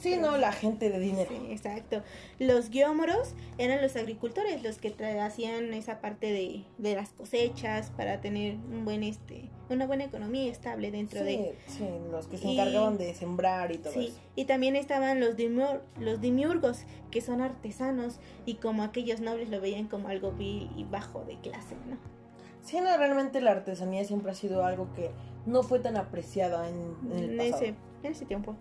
Sí, 0.00 0.16
no, 0.16 0.36
la 0.36 0.52
gente 0.52 0.90
de 0.90 0.98
dinero. 0.98 1.30
Sí, 1.30 1.52
exacto. 1.52 2.02
Los 2.38 2.70
guiómoros 2.70 3.34
eran 3.58 3.82
los 3.82 3.96
agricultores, 3.96 4.62
los 4.62 4.78
que 4.78 4.94
hacían 5.20 5.72
esa 5.74 6.00
parte 6.00 6.32
de, 6.32 6.64
de, 6.78 6.94
las 6.94 7.10
cosechas 7.10 7.90
para 7.96 8.20
tener 8.20 8.56
un 8.56 8.84
buen 8.84 9.02
este 9.02 9.50
una 9.70 9.86
buena 9.86 10.04
economía 10.04 10.50
estable 10.50 10.90
dentro 10.90 11.24
de 11.24 11.56
Sí, 11.66 11.88
los 12.10 12.26
que 12.26 12.36
se 12.36 12.52
encargaban 12.52 12.98
de 12.98 13.14
sembrar 13.14 13.72
y 13.72 13.78
todo 13.78 13.92
sí, 13.92 14.08
eso. 14.08 14.20
Y 14.36 14.44
también 14.44 14.76
estaban 14.76 15.20
los, 15.20 15.36
los 15.98 16.20
dimiurgos, 16.20 16.84
que 17.10 17.20
son 17.20 17.40
artesanos 17.40 18.18
y 18.44 18.54
como 18.54 18.82
aquellos 18.82 19.20
nobles 19.20 19.48
lo 19.48 19.60
veían 19.60 19.88
como 19.88 20.08
algo 20.08 20.32
vil 20.32 20.70
y 20.76 20.84
bajo 20.84 21.24
de 21.24 21.38
clase, 21.40 21.76
¿no? 21.88 21.96
Sí, 22.62 22.78
no, 22.80 22.96
realmente 22.96 23.40
la 23.40 23.52
artesanía 23.52 24.04
siempre 24.04 24.32
ha 24.32 24.34
sido 24.34 24.64
algo 24.64 24.92
que 24.94 25.10
no 25.44 25.62
fue 25.62 25.80
tan 25.80 25.96
apreciada 25.96 26.68
en, 26.68 26.96
el 27.12 27.36
pasado. 27.36 27.56
Ese, 27.62 27.74
en 28.02 28.12
ese 28.12 28.24
tiempo. 28.24 28.56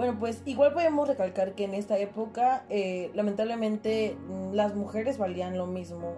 Bueno, 0.00 0.16
pues 0.18 0.40
igual 0.46 0.72
podemos 0.72 1.06
recalcar 1.06 1.54
que 1.54 1.64
en 1.64 1.74
esta 1.74 1.98
época, 1.98 2.64
eh, 2.70 3.10
lamentablemente, 3.12 4.16
mm, 4.28 4.54
las 4.54 4.74
mujeres 4.74 5.18
valían 5.18 5.58
lo 5.58 5.66
mismo 5.66 6.14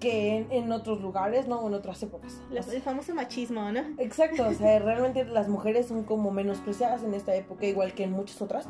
que 0.00 0.44
en, 0.50 0.72
otros 0.72 1.00
lugares, 1.00 1.46
¿no? 1.46 1.64
En 1.64 1.72
otras 1.72 2.02
épocas. 2.02 2.42
el 2.50 2.82
famoso 2.82 3.14
machismo, 3.14 3.70
¿no? 3.70 3.78
Exacto, 3.98 4.48
o 4.48 4.52
sea, 4.54 4.76
realmente 4.80 5.24
las 5.24 5.48
mujeres 5.48 5.86
son 5.86 6.02
como 6.02 6.32
menospreciadas 6.32 7.04
en 7.04 7.14
esta 7.14 7.32
época, 7.36 7.64
igual 7.64 7.94
que 7.94 8.02
en 8.02 8.10
muchas 8.10 8.42
otras. 8.42 8.66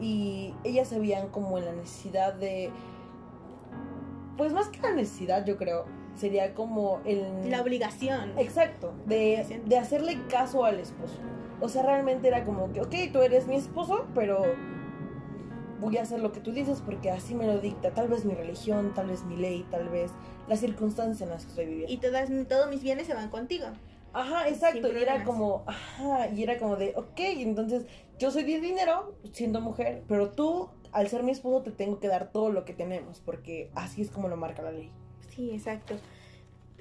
Y 0.00 0.54
ellas 0.64 0.88
se 0.88 0.98
veían 0.98 1.28
como 1.28 1.58
en 1.58 1.66
la 1.66 1.72
necesidad 1.72 2.32
de... 2.32 2.70
Pues 4.38 4.54
más 4.54 4.68
que 4.68 4.80
la 4.80 4.92
necesidad, 4.92 5.44
yo 5.44 5.58
creo, 5.58 5.84
sería 6.16 6.54
como 6.54 7.02
el... 7.04 7.50
La 7.50 7.60
obligación. 7.60 8.32
Exacto, 8.38 8.94
de, 9.04 9.60
de 9.66 9.76
hacerle 9.76 10.18
caso 10.30 10.64
al 10.64 10.80
esposo. 10.80 11.18
O 11.62 11.68
sea, 11.68 11.82
realmente 11.82 12.28
era 12.28 12.44
como 12.44 12.72
que, 12.72 12.80
ok, 12.80 12.94
tú 13.12 13.20
eres 13.22 13.46
mi 13.46 13.56
esposo, 13.56 14.06
pero 14.14 14.42
voy 15.80 15.96
a 15.96 16.02
hacer 16.02 16.20
lo 16.20 16.32
que 16.32 16.40
tú 16.40 16.52
dices 16.52 16.80
porque 16.84 17.10
así 17.10 17.34
me 17.34 17.46
lo 17.46 17.58
dicta 17.58 17.90
tal 17.90 18.08
vez 18.08 18.24
mi 18.24 18.34
religión, 18.34 18.92
tal 18.94 19.08
vez 19.08 19.24
mi 19.24 19.36
ley, 19.36 19.66
tal 19.70 19.88
vez 19.88 20.10
las 20.48 20.60
circunstancias 20.60 21.20
en 21.22 21.30
las 21.30 21.44
que 21.44 21.50
estoy 21.50 21.66
viviendo. 21.66 21.92
Y 21.92 21.96
todas, 21.98 22.28
todos 22.48 22.68
mis 22.68 22.82
bienes 22.82 23.06
se 23.06 23.14
van 23.14 23.30
contigo. 23.30 23.66
Ajá, 24.12 24.48
exacto. 24.48 24.92
Y 24.92 25.02
era 25.02 25.24
como, 25.24 25.64
ajá, 25.66 26.28
y 26.28 26.42
era 26.42 26.58
como 26.58 26.76
de, 26.76 26.94
ok, 26.96 27.18
entonces 27.18 27.86
yo 28.18 28.30
soy 28.30 28.44
de 28.44 28.60
dinero 28.60 29.14
siendo 29.32 29.60
mujer, 29.60 30.02
pero 30.06 30.30
tú, 30.30 30.68
al 30.92 31.08
ser 31.08 31.22
mi 31.22 31.32
esposo, 31.32 31.62
te 31.62 31.70
tengo 31.70 31.98
que 31.98 32.08
dar 32.08 32.30
todo 32.30 32.50
lo 32.50 32.64
que 32.64 32.74
tenemos, 32.74 33.20
porque 33.20 33.70
así 33.74 34.02
es 34.02 34.10
como 34.10 34.28
lo 34.28 34.36
marca 34.36 34.62
la 34.62 34.72
ley. 34.72 34.90
Sí, 35.34 35.50
exacto. 35.52 35.94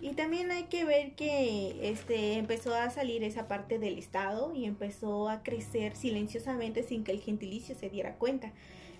Y 0.01 0.13
también 0.13 0.50
hay 0.50 0.63
que 0.63 0.84
ver 0.84 1.12
que 1.12 1.91
este 1.91 2.34
empezó 2.34 2.74
a 2.74 2.89
salir 2.89 3.24
esa 3.24 3.48
parte 3.48 3.77
del 3.77 4.00
Estado 4.00 4.51
y 4.55 4.65
empezó 4.65 5.29
a 5.29 5.43
crecer 5.43 5.96
silenciosamente 5.96 6.81
sin 6.81 7.03
que 7.03 7.12
el 7.12 7.20
gentilicio 7.20 7.75
se 7.75 7.88
diera 7.89 8.15
cuenta. 8.15 8.51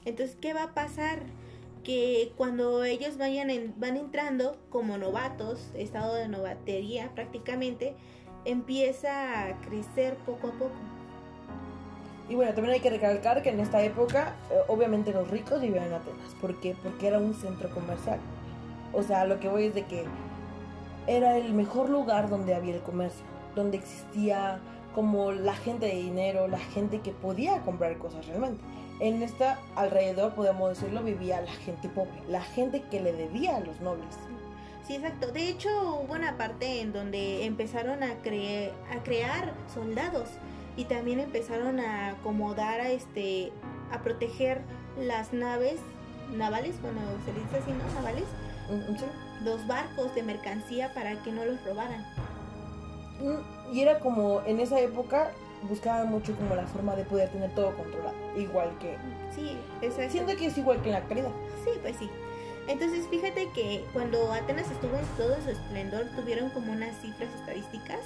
Entonces, 0.06 0.38
¿qué 0.40 0.54
va 0.54 0.64
a 0.64 0.74
pasar? 0.76 1.24
Que 1.84 2.32
cuando 2.38 2.84
ellos 2.84 3.18
vayan 3.18 3.74
van 3.78 3.98
entrando 3.98 4.60
como 4.70 5.00
novatos, 5.00 5.72
estado 5.74 6.14
de 6.14 6.28
novatería 6.28 7.10
prácticamente, 7.16 7.96
empieza 8.46 9.48
a 9.48 9.60
crecer 9.62 10.16
poco 10.18 10.50
a 10.50 10.52
poco. 10.52 10.76
Y 12.30 12.36
bueno, 12.36 12.54
también 12.54 12.76
hay 12.76 12.80
que 12.80 12.92
recalcar 12.92 13.42
que 13.42 13.50
en 13.50 13.60
esta 13.60 13.84
época, 13.84 14.36
eh, 14.52 14.60
obviamente 14.68 15.12
los 15.12 15.28
ricos 15.32 15.60
vivían 15.62 15.86
en 15.86 15.94
Atenas. 15.94 16.36
¿Por 16.40 16.60
qué? 16.60 16.76
Porque 16.84 17.08
era 17.08 17.18
un 17.18 17.34
centro 17.34 17.72
comercial. 17.72 18.20
O 18.94 19.02
sea, 19.02 19.26
lo 19.26 19.40
que 19.40 19.50
voy 19.50 19.66
es 19.66 19.74
de 19.74 19.86
que 19.86 20.06
era 21.08 21.38
el 21.38 21.54
mejor 21.54 21.90
lugar 21.90 22.30
donde 22.30 22.56
había 22.56 22.76
el 22.76 22.82
comercio, 22.82 23.26
donde 23.56 23.78
existía 23.78 24.60
como 24.94 25.32
la 25.32 25.54
gente 25.54 25.86
de 25.86 25.96
dinero, 25.96 26.48
la 26.48 26.60
gente 26.60 27.00
que 27.00 27.12
podía 27.12 27.62
comprar 27.62 27.98
cosas 27.98 28.28
realmente. 28.28 28.62
En 29.00 29.24
esta 29.24 29.60
alrededor, 29.76 30.34
podemos 30.34 30.70
decirlo, 30.70 31.02
vivía 31.02 31.42
la 31.42 31.52
gente 31.52 31.90
pobre, 31.90 32.12
la 32.28 32.42
gente 32.42 32.84
que 32.84 33.00
le 33.00 33.14
debía 33.14 33.58
a 33.58 33.60
los 33.62 33.80
nobles. 33.82 34.16
Sí, 34.86 34.96
exacto. 34.96 35.32
De 35.32 35.48
hecho, 35.50 35.70
hubo 36.04 36.14
una 36.14 36.38
parte 36.38 36.82
en 36.82 36.92
donde 36.94 37.46
empezaron 37.46 38.04
a, 38.04 38.12
a 38.12 39.04
crear 39.04 39.54
soldados 39.74 40.30
y 40.76 40.86
también 40.86 41.20
empezaron 41.20 41.80
a 41.80 42.10
acomodar 42.10 42.82
a 42.82 42.92
este 42.92 43.52
a 43.92 44.02
proteger 44.02 44.62
las 45.00 45.34
naves 45.34 45.80
navales, 46.36 46.82
bueno, 46.82 47.02
se 47.26 47.34
dice 47.34 47.58
así, 47.58 47.72
¿no? 47.72 47.94
Navales, 47.96 48.26
Mm, 48.70 48.96
sí. 48.96 49.06
Los 49.44 49.66
barcos 49.68 50.14
de 50.16 50.24
mercancía 50.24 50.94
para 50.94 51.22
que 51.24 51.32
no 51.32 51.46
los 51.46 51.64
robaran. 51.66 52.06
Y 53.72 53.82
era 53.82 54.00
como, 54.00 54.42
en 54.46 54.60
esa 54.60 54.80
época, 54.80 55.32
buscaban 55.70 56.10
mucho 56.10 56.36
como 56.36 56.56
la 56.56 56.66
forma 56.66 56.96
de 56.96 57.04
poder 57.04 57.30
tener 57.30 57.54
todo 57.54 57.76
controlado. 57.76 58.16
Igual 58.36 58.78
que... 58.80 58.98
Sí, 59.36 59.58
exacto. 59.82 60.12
Siento 60.12 60.36
que 60.36 60.48
es 60.48 60.58
igual 60.58 60.82
que 60.82 60.90
en 60.90 60.94
la 60.94 60.98
actualidad. 61.00 61.32
Sí, 61.64 61.72
pues 61.82 61.96
sí. 61.98 62.10
Entonces, 62.68 63.08
fíjate 63.10 63.50
que 63.54 63.86
cuando 63.94 64.32
Atenas 64.32 64.70
estuvo 64.70 64.96
en 64.96 65.06
todo 65.18 65.36
su 65.44 65.50
esplendor, 65.50 66.06
tuvieron 66.16 66.50
como 66.52 66.72
unas 66.72 66.96
cifras 67.02 67.30
estadísticas 67.40 68.00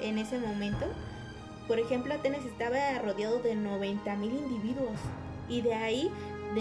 en 0.00 0.18
ese 0.18 0.38
momento. 0.38 0.86
Por 1.68 1.78
ejemplo, 1.78 2.14
Atenas 2.14 2.44
estaba 2.44 2.98
rodeado 2.98 3.38
de 3.40 3.54
90 3.54 4.16
mil 4.16 4.32
individuos 4.32 4.98
y 5.48 5.62
de 5.62 5.74
ahí, 5.74 6.10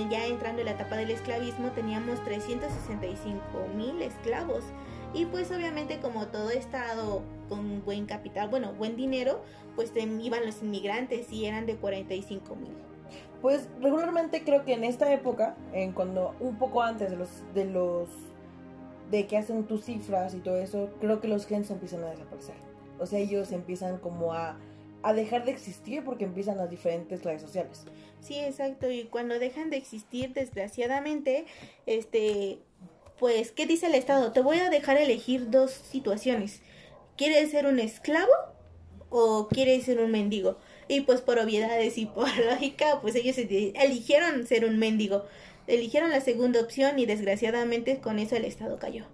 ya 0.09 0.25
entrando 0.25 0.61
en 0.61 0.65
la 0.65 0.71
etapa 0.71 0.97
del 0.97 1.11
esclavismo, 1.11 1.71
teníamos 1.71 2.23
365 2.23 3.41
mil 3.75 4.01
esclavos. 4.01 4.63
Y 5.13 5.25
pues 5.25 5.51
obviamente 5.51 5.99
como 5.99 6.27
todo 6.27 6.49
estado 6.51 7.21
con 7.49 7.83
buen 7.83 8.05
capital, 8.05 8.49
bueno, 8.49 8.73
buen 8.73 8.95
dinero, 8.95 9.41
pues 9.75 9.91
iban 9.95 10.45
los 10.45 10.61
inmigrantes 10.61 11.31
y 11.31 11.45
eran 11.45 11.65
de 11.65 11.75
45 11.75 12.55
mil. 12.55 12.71
Pues 13.41 13.67
regularmente 13.81 14.43
creo 14.43 14.63
que 14.63 14.73
en 14.73 14.83
esta 14.83 15.11
época, 15.11 15.57
en 15.73 15.91
cuando 15.91 16.35
un 16.39 16.57
poco 16.57 16.81
antes 16.81 17.09
de 17.09 17.17
los 17.17 17.29
de 17.53 17.65
los 17.65 18.07
de 19.09 19.27
que 19.27 19.37
hacen 19.37 19.65
tus 19.65 19.83
cifras 19.83 20.33
y 20.33 20.39
todo 20.39 20.57
eso, 20.57 20.89
creo 21.01 21.19
que 21.19 21.27
los 21.27 21.45
gens 21.45 21.69
empiezan 21.69 22.03
a 22.03 22.11
desaparecer. 22.11 22.55
O 22.99 23.05
sea, 23.05 23.19
ellos 23.19 23.51
empiezan 23.51 23.97
como 23.97 24.33
a, 24.33 24.57
a 25.03 25.13
dejar 25.13 25.43
de 25.43 25.51
existir 25.51 26.05
porque 26.05 26.23
empiezan 26.23 26.57
las 26.57 26.69
diferentes 26.69 27.23
redes 27.23 27.41
sociales. 27.41 27.85
Sí, 28.21 28.39
exacto. 28.39 28.89
Y 28.89 29.05
cuando 29.05 29.39
dejan 29.39 29.69
de 29.69 29.77
existir, 29.77 30.33
desgraciadamente, 30.33 31.45
este, 31.85 32.59
pues, 33.19 33.51
¿qué 33.51 33.65
dice 33.65 33.87
el 33.87 33.95
Estado? 33.95 34.31
Te 34.31 34.41
voy 34.41 34.59
a 34.59 34.69
dejar 34.69 34.97
elegir 34.97 35.49
dos 35.49 35.71
situaciones. 35.71 36.61
¿Quieres 37.17 37.51
ser 37.51 37.65
un 37.65 37.79
esclavo 37.79 38.31
o 39.09 39.47
quieres 39.49 39.85
ser 39.85 39.99
un 39.99 40.11
mendigo? 40.11 40.57
Y 40.87 41.01
pues 41.01 41.21
por 41.21 41.39
obviedades 41.39 41.97
y 41.97 42.05
por 42.05 42.27
lógica, 42.45 42.99
pues 43.01 43.15
ellos 43.15 43.37
eli- 43.37 43.73
eligieron 43.75 44.45
ser 44.45 44.65
un 44.65 44.77
mendigo. 44.77 45.25
Eligieron 45.67 46.09
la 46.09 46.21
segunda 46.21 46.59
opción 46.61 46.99
y 46.99 47.05
desgraciadamente 47.05 47.99
con 47.99 48.19
eso 48.19 48.35
el 48.35 48.45
Estado 48.45 48.77
cayó. 48.77 49.05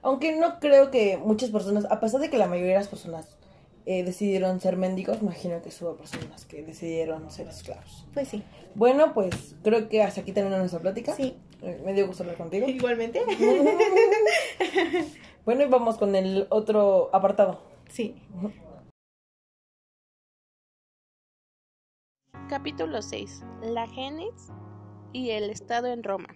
Aunque 0.00 0.32
no 0.36 0.58
creo 0.58 0.90
que 0.90 1.16
muchas 1.16 1.50
personas, 1.50 1.86
a 1.90 2.00
pesar 2.00 2.20
de 2.20 2.30
que 2.30 2.38
la 2.38 2.48
mayoría 2.48 2.72
de 2.72 2.78
las 2.78 2.88
personas 2.88 3.36
eh, 3.84 4.04
decidieron 4.04 4.60
ser 4.60 4.76
mendigos, 4.76 5.20
imagino 5.20 5.60
que 5.60 5.70
hubo 5.80 5.96
personas 5.96 6.44
que 6.44 6.62
decidieron 6.62 7.30
ser 7.30 7.48
esclavos. 7.48 8.06
Pues 8.14 8.28
sí. 8.28 8.42
Bueno, 8.74 9.12
pues 9.12 9.56
creo 9.62 9.88
que 9.88 10.02
hasta 10.02 10.20
aquí 10.20 10.32
termina 10.32 10.58
nuestra 10.58 10.80
plática. 10.80 11.14
Sí. 11.14 11.36
Eh, 11.62 11.80
Me 11.84 11.92
dio 11.92 12.06
gusto 12.06 12.22
hablar 12.22 12.36
contigo. 12.36 12.68
Igualmente. 12.68 13.22
bueno, 15.44 15.62
y 15.62 15.66
vamos 15.66 15.98
con 15.98 16.14
el 16.14 16.46
otro 16.50 17.10
apartado. 17.12 17.60
Sí. 17.88 18.14
Capítulo 22.48 23.02
6. 23.02 23.42
La 23.62 23.86
genes 23.88 24.52
y 25.12 25.30
el 25.30 25.50
Estado 25.50 25.88
en 25.88 26.02
Roma. 26.02 26.28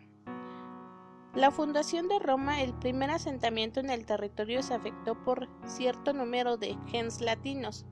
La 1.36 1.50
fundación 1.50 2.08
de 2.08 2.18
Roma, 2.18 2.62
el 2.62 2.72
primer 2.72 3.10
asentamiento 3.10 3.78
en 3.80 3.90
el 3.90 4.06
territorio, 4.06 4.62
se 4.62 4.72
afectó 4.72 5.22
por 5.22 5.48
cierto 5.66 6.14
número 6.14 6.56
de 6.56 6.78
gens 6.86 7.20
latinos. 7.20 7.84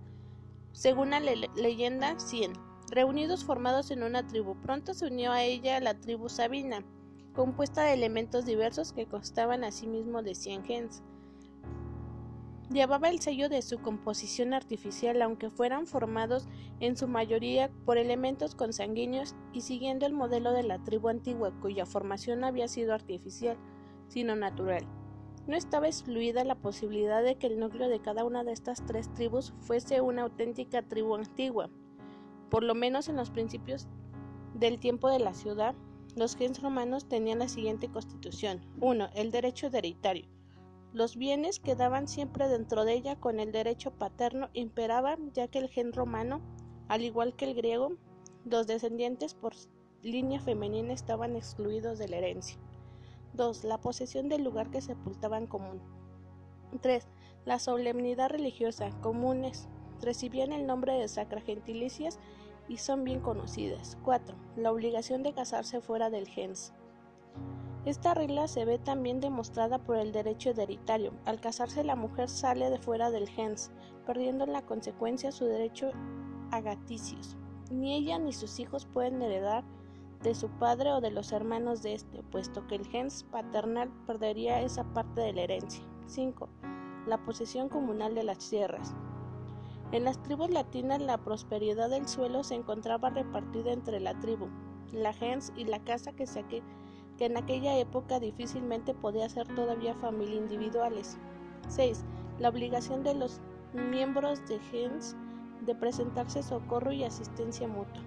Según 0.73 1.11
la 1.11 1.21
le- 1.21 1.51
leyenda, 1.55 2.19
100. 2.19 2.55
Reunidos 2.91 3.45
formados 3.45 3.91
en 3.91 4.03
una 4.03 4.27
tribu, 4.27 4.59
pronto 4.63 4.95
se 4.95 5.07
unió 5.07 5.31
a 5.31 5.43
ella 5.43 5.79
la 5.81 6.01
tribu 6.01 6.31
Sabina, 6.31 6.87
compuesta 7.35 7.83
de 7.83 7.93
elementos 7.93 8.47
diversos 8.47 8.95
que 8.95 9.07
constaban 9.07 9.63
asimismo 9.63 10.23
de 10.23 10.35
100 10.35 10.65
gens. 10.65 11.03
Llevaba 12.71 13.11
el 13.11 13.21
sello 13.21 13.51
de 13.51 13.61
su 13.61 13.79
composición 13.81 14.55
artificial, 14.55 15.21
aunque 15.21 15.51
fueran 15.51 15.87
formados 15.87 16.49
en 16.81 16.97
su 16.97 17.07
mayoría 17.07 17.71
por 17.85 17.99
elementos 17.99 18.55
consanguíneos 18.55 19.35
y 19.53 19.61
siguiendo 19.61 20.07
el 20.07 20.15
modelo 20.15 20.53
de 20.53 20.63
la 20.63 20.83
tribu 20.83 21.09
antigua 21.09 21.53
cuya 21.61 21.85
formación 21.85 22.43
había 22.43 22.67
sido 22.67 22.95
artificial, 22.95 23.59
sino 24.09 24.35
natural. 24.35 24.87
No 25.47 25.57
estaba 25.57 25.89
excluida 25.89 26.43
la 26.43 26.55
posibilidad 26.55 27.23
de 27.23 27.37
que 27.37 27.49
el 27.49 27.59
núcleo 27.59 27.91
de 27.91 28.01
cada 28.01 28.25
una 28.25 28.45
de 28.45 28.53
estas 28.53 28.85
tres 28.87 29.13
tribus 29.13 29.53
fuese 29.61 30.01
una 30.01 30.23
auténtica 30.23 30.81
tribu 30.81 31.17
antigua. 31.17 31.69
Por 32.49 32.63
lo 32.63 32.75
menos 32.75 33.11
en 33.11 33.17
los 33.17 33.31
principios 33.31 33.89
del 34.55 34.79
tiempo 34.79 35.11
de 35.11 35.19
la 35.19 35.35
ciudad, 35.35 35.75
los 36.17 36.35
gens 36.37 36.63
romanos 36.63 37.09
tenían 37.09 37.41
la 37.41 37.49
siguiente 37.49 37.89
constitución. 37.89 38.65
1. 38.81 39.11
El 39.15 39.33
derecho 39.33 39.67
hereditario. 39.67 40.34
Los 40.95 41.17
bienes 41.17 41.59
quedaban 41.59 42.07
siempre 42.07 42.49
dentro 42.49 42.85
de 42.85 42.95
ella 42.95 43.17
con 43.17 43.41
el 43.41 43.51
derecho 43.51 43.91
paterno 43.91 44.49
imperaba 44.53 45.17
ya 45.33 45.49
que 45.49 45.59
el 45.59 45.69
gen 45.69 45.93
romano 45.93 46.41
al 46.87 47.03
igual 47.03 47.35
que 47.35 47.47
el 47.47 47.55
griego, 47.55 47.97
los 48.45 48.69
descendientes 48.69 49.35
por 49.35 49.55
línea 50.03 50.39
femenina 50.39 50.93
estaban 50.93 51.35
excluidos 51.35 51.99
de 51.99 52.09
la 52.09 52.19
herencia. 52.19 52.59
2. 53.33 53.65
La 53.65 53.81
posesión 53.81 54.29
del 54.29 54.45
lugar 54.45 54.71
que 54.71 54.81
sepultaban 54.81 55.49
común. 55.49 55.83
3. 56.81 57.09
La 57.45 57.59
solemnidad 57.59 58.31
religiosa 58.31 58.91
comunes 59.01 59.67
recibían 60.01 60.53
el 60.53 60.65
nombre 60.65 60.93
de 60.93 61.09
sacra 61.09 61.41
gentilicias 61.41 62.21
y 62.69 62.77
son 62.77 63.03
bien 63.03 63.19
conocidas. 63.19 63.99
4. 64.05 64.37
La 64.57 64.71
obligación 64.71 65.25
de 65.25 65.33
casarse 65.33 65.81
fuera 65.81 66.09
del 66.09 66.29
gens. 66.29 66.73
Esta 67.85 68.15
regla 68.15 68.49
se 68.49 68.65
ve 68.65 68.79
también 68.79 69.21
demostrada 69.21 69.79
por 69.79 69.97
el 69.97 70.11
derecho 70.11 70.51
hereditario. 70.51 71.13
Al 71.27 71.41
casarse 71.41 71.85
la 71.85 71.97
mujer 71.97 72.31
sale 72.31 72.71
de 72.71 72.79
fuera 72.79 73.11
del 73.11 73.29
gens, 73.29 73.71
perdiendo 74.07 74.45
en 74.45 74.53
la 74.55 74.63
consecuencia 74.63 75.33
su 75.33 75.45
derecho 75.45 75.91
agaticios. 76.51 77.37
Ni 77.71 77.95
ella 77.95 78.19
ni 78.19 78.33
sus 78.33 78.59
hijos 78.59 78.87
pueden 78.87 79.21
heredar 79.21 79.65
de 80.23 80.35
su 80.35 80.49
padre 80.49 80.93
o 80.93 81.03
de 81.03 81.11
los 81.11 81.33
hermanos 81.33 81.83
de 81.83 81.93
este, 81.93 82.23
puesto 82.23 82.67
que 82.67 82.77
el 82.77 82.87
gens 82.87 83.25
paternal 83.25 83.93
perdería 84.07 84.63
esa 84.63 84.85
parte 84.95 85.21
de 85.21 85.35
la 85.35 85.43
herencia. 85.43 85.85
5. 86.07 86.49
La 87.07 87.23
posesión 87.27 87.69
comunal 87.69 88.15
de 88.15 88.25
las 88.25 88.39
tierras. 88.49 88.95
En 89.93 90.05
las 90.05 90.23
tribus 90.23 90.49
latinas 90.49 91.03
la 91.03 91.19
prosperidad 91.19 91.91
del 91.91 92.09
suelo 92.09 92.43
se 92.43 92.55
encontraba 92.55 93.11
repartida 93.11 93.73
entre 93.73 94.01
la 94.01 94.19
tribu, 94.19 94.49
la 94.91 95.13
gens 95.13 95.53
y 95.55 95.65
la 95.65 95.85
casa 95.85 96.13
que, 96.13 96.27
se 96.27 96.45
que 97.19 97.27
en 97.27 97.37
aquella 97.37 97.79
época 97.79 98.21
difícilmente 98.21 98.95
podía 98.95 99.29
ser 99.29 99.47
todavía 99.55 99.95
familia 99.95 100.37
individuales. 100.37 101.17
6. 101.69 102.05
La 102.39 102.49
obligación 102.49 103.03
de 103.03 103.15
los 103.15 103.41
miembros 103.73 104.47
de 104.49 104.59
gens 104.71 105.17
de 105.63 105.75
presentarse 105.75 106.43
socorro 106.43 106.93
y 106.93 107.05
asistencia 107.05 107.69
mutua. 107.69 108.03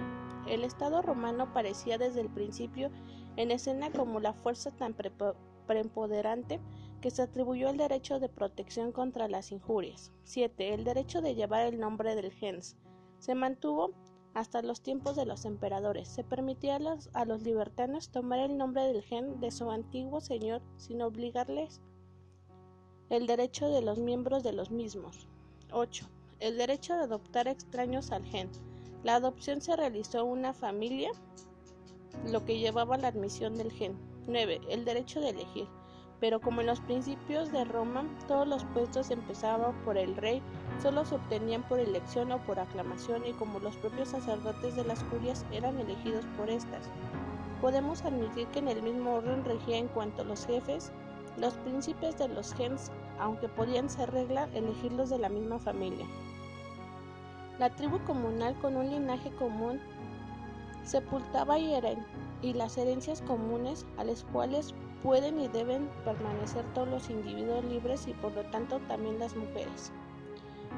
El 0.48 0.64
Estado 0.64 1.02
romano 1.02 1.52
parecía 1.54 1.98
desde 1.98 2.22
el 2.22 2.30
principio 2.30 2.90
en 3.36 3.52
escena 3.52 3.92
como 3.92 4.20
la 4.20 4.34
fuerza 4.34 4.72
tan 4.72 4.96
preponderante 5.68 6.60
que 7.02 7.12
se 7.12 7.22
atribuyó 7.22 7.70
el 7.70 7.78
derecho 7.78 8.20
de 8.20 8.30
protección 8.30 8.92
contra 8.92 9.28
las 9.28 9.52
injurias. 9.52 10.12
7. 10.24 10.74
El 10.74 10.84
derecho 10.84 11.22
de 11.22 11.36
llevar 11.36 11.68
el 11.68 11.80
nombre 11.80 12.16
del 12.16 12.32
gens. 12.32 12.78
Se 13.20 13.36
mantuvo 13.36 13.92
hasta 14.38 14.62
los 14.62 14.82
tiempos 14.82 15.16
de 15.16 15.26
los 15.26 15.46
emperadores. 15.46 16.08
Se 16.08 16.24
permitía 16.24 16.76
a 16.76 16.80
los, 16.80 17.10
a 17.14 17.26
los 17.26 17.42
libertanos 17.42 18.10
tomar 18.10 18.40
el 18.40 18.58
nombre 18.58 18.84
del 18.84 19.02
gen 19.02 19.40
de 19.40 19.52
su 19.52 19.72
antiguo 19.72 20.22
señor 20.22 20.62
sin 20.78 21.02
obligarles 21.02 21.82
el 23.10 23.26
derecho 23.26 23.70
de 23.70 23.82
los 23.82 24.00
miembros 24.00 24.44
de 24.44 24.54
los 24.54 24.70
mismos. 24.70 25.28
8 25.72 26.08
el 26.40 26.58
derecho 26.58 26.94
de 26.96 27.04
adoptar 27.04 27.48
extraños 27.48 28.12
al 28.12 28.24
gen. 28.26 28.50
La 29.04 29.16
adopción 29.16 29.62
se 29.62 29.76
realizó 29.76 30.26
una 30.26 30.54
familia, 30.54 31.10
lo 32.32 32.46
que 32.46 32.60
llevaba 32.60 32.96
a 32.96 33.00
la 33.00 33.08
admisión 33.08 33.56
del 33.56 33.72
gen. 33.72 33.98
9. 34.28 34.62
El 34.70 34.86
derecho 34.86 35.20
de 35.20 35.30
elegir. 35.30 35.68
Pero 36.20 36.40
como 36.42 36.62
en 36.62 36.68
los 36.68 36.80
principios 36.82 37.52
de 37.52 37.64
Roma, 37.64 38.04
todos 38.28 38.48
los 38.48 38.64
puestos 38.66 39.12
empezaban 39.12 39.74
por 39.84 39.98
el 39.98 40.16
rey, 40.16 40.42
solo 40.82 41.06
se 41.06 41.16
obtenían 41.16 41.62
por 41.64 41.80
elección 41.80 42.32
o 42.32 42.40
por 42.40 42.60
aclamación 42.60 43.24
y 43.26 43.34
como 43.34 43.60
los 43.60 43.78
propios 43.78 44.10
sacerdotes 44.10 44.76
de 44.76 44.84
las 44.84 45.04
curias 45.06 45.46
eran 45.52 45.80
elegidos 45.80 46.26
por 46.38 46.50
estas. 46.50 46.90
Podemos 47.62 48.04
admitir 48.04 48.48
que 48.48 48.60
en 48.60 48.68
el 48.68 48.82
mismo 48.82 49.16
orden 49.16 49.46
regía 49.46 49.78
en 49.78 49.88
cuanto 49.90 50.24
a 50.24 50.26
los 50.26 50.46
jefes, 50.46 50.92
los 51.38 51.54
príncipes 51.56 52.18
de 52.18 52.28
los 52.30 52.54
gens, 52.56 52.92
aunque 53.20 53.48
podían 53.48 53.90
ser 53.90 54.12
regla 54.12 54.50
elegirlos 54.54 55.10
de 55.10 55.20
la 55.20 55.30
misma 55.30 55.60
familia. 55.60 56.06
La 57.60 57.70
tribu 57.70 58.00
comunal 58.06 58.56
con 58.60 58.76
un 58.76 58.90
linaje 58.90 59.32
común 59.32 59.80
sepultaba 60.84 61.60
y, 61.60 61.74
y 62.42 62.54
las 62.54 62.78
herencias 62.78 63.22
comunes 63.22 63.86
a 63.98 64.04
las 64.04 64.24
cuales 64.26 64.74
pueden 65.04 65.40
y 65.40 65.48
deben 65.48 65.90
permanecer 66.04 66.66
todos 66.74 66.88
los 66.88 67.10
individuos 67.10 67.64
libres 67.66 68.08
y 68.08 68.14
por 68.14 68.34
lo 68.34 68.44
tanto 68.46 68.80
también 68.88 69.20
las 69.20 69.36
mujeres. 69.36 69.92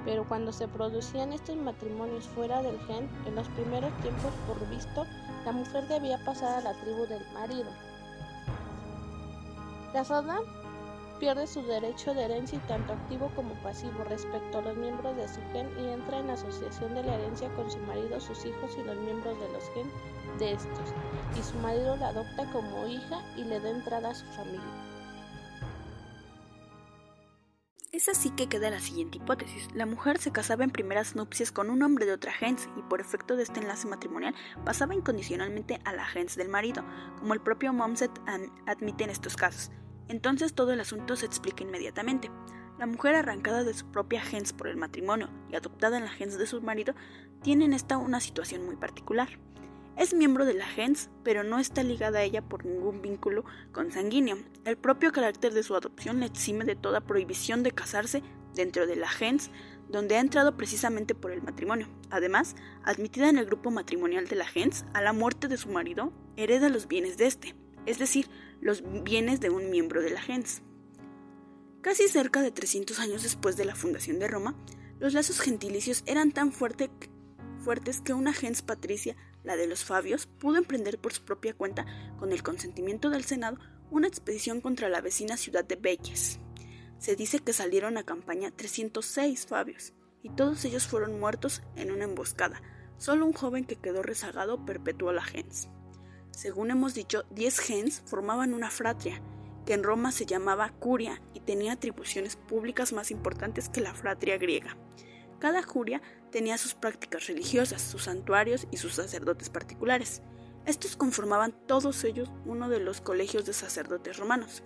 Pero 0.06 0.28
cuando 0.28 0.52
se 0.52 0.68
producían 0.68 1.34
estos 1.34 1.56
matrimonios 1.56 2.28
fuera 2.28 2.62
del 2.62 2.80
gen, 2.88 3.10
en 3.26 3.36
los 3.36 3.48
primeros 3.50 3.92
tiempos 4.02 4.32
por 4.48 4.70
visto, 4.70 5.06
la 5.46 5.52
mujer 5.52 5.88
debía 5.88 6.24
pasar 6.26 6.60
a 6.60 6.62
la 6.62 6.80
tribu 6.82 7.06
del 7.08 7.24
marido. 7.34 7.70
Casada 9.94 10.40
pierde 11.20 11.48
su 11.48 11.62
derecho 11.64 12.14
de 12.14 12.24
herencia 12.24 12.60
tanto 12.68 12.94
activo 12.94 13.30
como 13.36 13.54
pasivo 13.56 14.04
respecto 14.08 14.60
a 14.60 14.62
los 14.62 14.78
miembros 14.78 15.16
de 15.18 15.28
su 15.28 15.42
gen 15.52 15.68
y 15.80 15.90
entra 15.90 16.20
en 16.20 16.30
asociación 16.30 16.94
de 16.94 17.04
la 17.04 17.16
herencia 17.16 17.54
con 17.56 17.70
su 17.70 17.78
marido, 17.80 18.20
sus 18.20 18.46
hijos 18.46 18.72
y 18.78 18.84
los 18.84 18.96
miembros 18.98 19.38
de 19.40 19.50
los 19.50 19.64
gen 19.74 19.92
de 20.38 20.54
estos, 20.54 20.94
y 21.38 21.44
su 21.44 21.58
marido 21.60 21.96
la 21.98 22.10
adopta 22.10 22.52
como 22.52 22.88
hija 22.88 23.22
y 23.36 23.44
le 23.44 23.60
da 23.60 23.70
entrada 23.70 24.10
a 24.10 24.16
su 24.16 24.26
familia. 24.28 24.90
Es 27.92 28.08
así 28.08 28.30
que 28.30 28.48
queda 28.48 28.70
la 28.70 28.80
siguiente 28.80 29.18
hipótesis. 29.18 29.68
La 29.74 29.86
mujer 29.86 30.20
se 30.20 30.32
casaba 30.32 30.64
en 30.64 30.70
primeras 30.70 31.16
nupcias 31.16 31.52
con 31.52 31.70
un 31.70 31.82
hombre 31.82 32.06
de 32.06 32.14
otra 32.14 32.32
gens 32.32 32.70
y 32.78 32.82
por 32.84 33.02
efecto 33.02 33.36
de 33.36 33.44
este 33.44 33.60
enlace 33.60 33.88
matrimonial 33.88 34.36
pasaba 34.64 34.94
incondicionalmente 34.94 35.80
a 35.84 35.94
la 35.94 36.06
gens 36.06 36.36
del 36.36 36.50
marido, 36.50 36.86
como 37.18 37.34
el 37.34 37.42
propio 37.42 37.74
Momset 37.74 38.12
admite 38.68 39.04
en 39.04 39.10
estos 39.10 39.36
casos. 39.36 39.72
Entonces 40.08 40.54
todo 40.54 40.72
el 40.72 40.80
asunto 40.80 41.16
se 41.16 41.26
explica 41.26 41.64
inmediatamente. 41.64 42.32
La 42.78 42.86
mujer 42.86 43.16
arrancada 43.16 43.64
de 43.64 43.74
su 43.74 43.92
propia 43.92 44.22
gens 44.22 44.54
por 44.54 44.68
el 44.68 44.78
matrimonio 44.78 45.30
y 45.52 45.56
adoptada 45.56 45.98
en 45.98 46.06
la 46.06 46.12
gens 46.12 46.38
de 46.38 46.48
su 46.48 46.62
marido 46.62 46.94
tiene 47.42 47.66
en 47.66 47.74
esta 47.74 47.98
una 47.98 48.22
situación 48.22 48.66
muy 48.66 48.78
particular. 48.78 49.28
Es 50.00 50.16
miembro 50.16 50.46
de 50.46 50.56
la 50.56 50.66
gens, 50.66 51.12
pero 51.24 51.44
no 51.44 51.60
está 51.60 51.84
ligada 51.84 52.20
a 52.20 52.24
ella 52.24 52.42
por 52.42 52.66
ningún 52.66 53.04
vínculo 53.04 53.46
consanguíneo. 53.72 54.38
El 54.66 54.78
propio 54.78 55.12
carácter 55.12 55.54
de 55.54 55.62
su 55.62 55.76
adopción 55.76 56.22
le 56.22 56.26
exime 56.26 56.66
de 56.66 56.76
toda 56.76 57.02
prohibición 57.02 57.62
de 57.62 57.74
casarse 57.74 58.24
dentro 58.56 58.88
de 58.88 58.96
la 58.96 59.10
gens, 59.10 59.52
donde 59.90 60.16
ha 60.16 60.22
entrado 60.22 60.58
precisamente 60.58 61.14
por 61.14 61.32
el 61.32 61.44
matrimonio. 61.44 61.88
Además, 62.10 62.56
admitida 62.84 63.30
en 63.30 63.38
el 63.38 63.46
grupo 63.46 63.70
matrimonial 63.70 64.28
de 64.28 64.38
la 64.38 64.46
gens, 64.48 64.86
a 64.94 65.02
la 65.02 65.14
muerte 65.14 65.48
de 65.48 65.58
su 65.58 65.70
marido, 65.70 66.12
hereda 66.38 66.70
los 66.70 66.88
bienes 66.88 67.18
de 67.18 67.28
este 67.28 67.56
es 67.86 67.98
decir, 67.98 68.30
los 68.62 68.84
bienes 69.04 69.40
de 69.40 69.50
un 69.50 69.70
miembro 69.70 70.02
de 70.02 70.12
la 70.12 70.22
gens. 70.22 70.62
Casi 71.82 72.08
cerca 72.08 72.42
de 72.42 72.52
300 72.52 73.00
años 73.00 73.24
después 73.24 73.58
de 73.58 73.66
la 73.66 73.76
fundación 73.76 74.20
de 74.20 74.28
Roma, 74.28 74.56
los 75.00 75.14
lazos 75.14 75.40
gentilicios 75.40 76.04
eran 76.06 76.32
tan 76.32 76.52
fuertes 76.52 76.90
que 78.04 78.14
una 78.14 78.34
gens 78.34 78.62
patricia, 78.62 79.16
la 79.44 79.56
de 79.56 79.68
los 79.68 79.84
Fabios, 79.84 80.28
pudo 80.28 80.58
emprender 80.58 81.00
por 81.00 81.14
su 81.14 81.24
propia 81.24 81.54
cuenta, 81.54 81.86
con 82.18 82.32
el 82.32 82.44
consentimiento 82.44 83.10
del 83.10 83.26
Senado, 83.26 83.58
una 83.92 84.08
expedición 84.08 84.62
contra 84.62 84.90
la 84.90 85.02
vecina 85.02 85.38
ciudad 85.38 85.66
de 85.66 85.76
Belles. 85.76 86.40
Se 86.98 87.16
dice 87.16 87.40
que 87.40 87.54
salieron 87.54 87.98
a 87.98 88.04
campaña 88.04 88.52
306 88.52 89.48
Fabios, 89.48 89.94
y 90.22 90.30
todos 90.30 90.66
ellos 90.66 90.88
fueron 90.88 91.20
muertos 91.20 91.62
en 91.76 91.92
una 91.92 92.04
emboscada. 92.04 92.62
Solo 92.98 93.26
un 93.26 93.34
joven 93.34 93.66
que 93.66 93.78
quedó 93.78 94.04
rezagado 94.04 94.66
perpetuó 94.66 95.14
la 95.14 95.24
gens. 95.24 95.70
Según 96.32 96.72
hemos 96.72 96.94
dicho, 96.94 97.24
diez 97.32 97.60
gens 97.60 98.02
formaban 98.06 98.54
una 98.54 98.70
fratria, 98.70 99.22
que 99.66 99.74
en 99.74 99.84
Roma 99.84 100.12
se 100.12 100.26
llamaba 100.26 100.70
curia 100.80 101.22
y 101.34 101.40
tenía 101.42 101.74
atribuciones 101.74 102.36
públicas 102.36 102.92
más 102.92 103.12
importantes 103.12 103.70
que 103.70 103.82
la 103.82 103.94
fratria 103.94 104.38
griega. 104.38 104.78
Cada 105.40 105.64
curia 105.64 106.02
tenía 106.32 106.58
sus 106.58 106.74
prácticas 106.74 107.28
religiosas, 107.28 107.82
sus 107.82 108.04
santuarios 108.04 108.68
y 108.72 108.78
sus 108.78 108.94
sacerdotes 108.94 109.50
particulares. 109.50 110.22
Estos 110.66 110.96
conformaban 110.96 111.56
todos 111.66 112.04
ellos 112.04 112.30
uno 112.46 112.70
de 112.70 112.80
los 112.80 113.02
colegios 113.02 113.46
de 113.46 113.54
sacerdotes 113.54 114.18
romanos. 114.18 114.64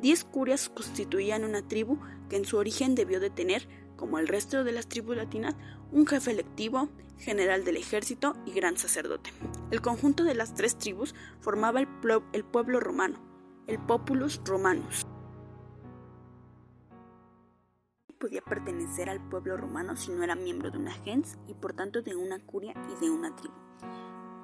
Diez 0.00 0.24
curias 0.24 0.68
constituían 0.68 1.44
una 1.44 1.66
tribu 1.68 1.98
que 2.28 2.36
en 2.36 2.44
su 2.44 2.56
origen 2.56 2.94
debió 2.94 3.20
de 3.20 3.30
tener, 3.30 3.68
como 3.96 4.18
el 4.18 4.26
resto 4.26 4.64
de 4.64 4.72
las 4.72 4.88
tribus 4.88 5.16
latinas, 5.16 5.54
un 5.92 6.06
jefe 6.06 6.32
electivo, 6.32 6.88
general 7.18 7.64
del 7.64 7.76
ejército 7.76 8.34
y 8.44 8.52
gran 8.52 8.76
sacerdote. 8.76 9.30
El 9.70 9.82
conjunto 9.82 10.24
de 10.24 10.34
las 10.34 10.54
tres 10.54 10.78
tribus 10.78 11.14
formaba 11.40 11.80
el, 11.80 11.88
el 12.32 12.44
pueblo 12.44 12.80
romano, 12.80 13.20
el 13.66 13.78
populus 13.78 14.40
romanus. 14.44 15.06
Podía 18.24 18.40
pertenecer 18.40 19.10
al 19.10 19.20
pueblo 19.28 19.58
romano 19.58 19.96
si 19.96 20.10
no 20.10 20.22
era 20.22 20.34
miembro 20.34 20.70
de 20.70 20.78
una 20.78 20.92
gens 20.92 21.36
y 21.46 21.52
por 21.52 21.74
tanto 21.74 22.00
de 22.00 22.16
una 22.16 22.38
curia 22.38 22.72
y 22.90 22.98
de 22.98 23.10
una 23.10 23.36
tribu. 23.36 23.52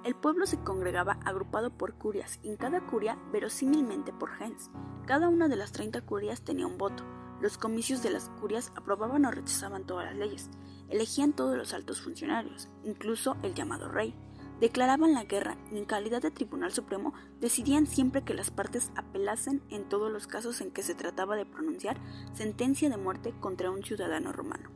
El 0.05 0.14
pueblo 0.14 0.45
se 0.45 0.59
congregaba 0.59 1.19
agrupado 1.25 1.71
por 1.71 1.95
curias 1.95 2.40
y 2.43 2.51
en 2.51 2.59
cada 2.59 2.83
curia 2.83 3.19
verosímilmente 3.33 4.12
por 4.12 4.33
gens. 4.33 4.71
Cada 5.07 5.31
una 5.31 5.49
de 5.49 5.57
las 5.57 5.73
30 5.73 6.03
curias 6.03 6.43
tenía 6.43 6.66
un 6.66 6.77
voto. 6.77 7.05
Los 7.40 7.57
comicios 7.57 8.03
de 8.03 8.11
las 8.11 8.29
curias 8.29 8.71
aprobaban 8.77 9.25
o 9.25 9.31
rechazaban 9.31 9.87
todas 9.87 10.05
las 10.05 10.16
leyes 10.16 10.51
elegían 10.90 11.33
todos 11.33 11.57
los 11.57 11.73
altos 11.73 12.01
funcionarios, 12.01 12.69
incluso 12.85 13.37
el 13.43 13.55
llamado 13.55 13.88
rey. 13.88 14.14
Declaraban 14.61 15.14
la 15.14 15.25
guerra 15.25 15.57
y 15.73 15.79
en 15.79 15.87
calidad 15.87 16.20
de 16.20 16.31
Tribunal 16.31 16.70
Supremo 16.70 17.14
decidían 17.40 17.87
siempre 17.87 18.23
que 18.23 18.35
las 18.35 18.51
partes 18.51 18.92
apelasen 18.94 19.62
en 19.70 19.88
todos 19.88 20.12
los 20.12 20.27
casos 20.27 20.61
en 20.61 20.70
que 20.70 20.83
se 20.83 20.94
trataba 20.94 21.35
de 21.35 21.46
pronunciar 21.46 21.99
sentencia 22.35 22.90
de 22.90 22.99
muerte 22.99 23.33
contra 23.40 23.70
un 23.70 23.83
ciudadano 23.83 24.33
romano. 24.33 24.68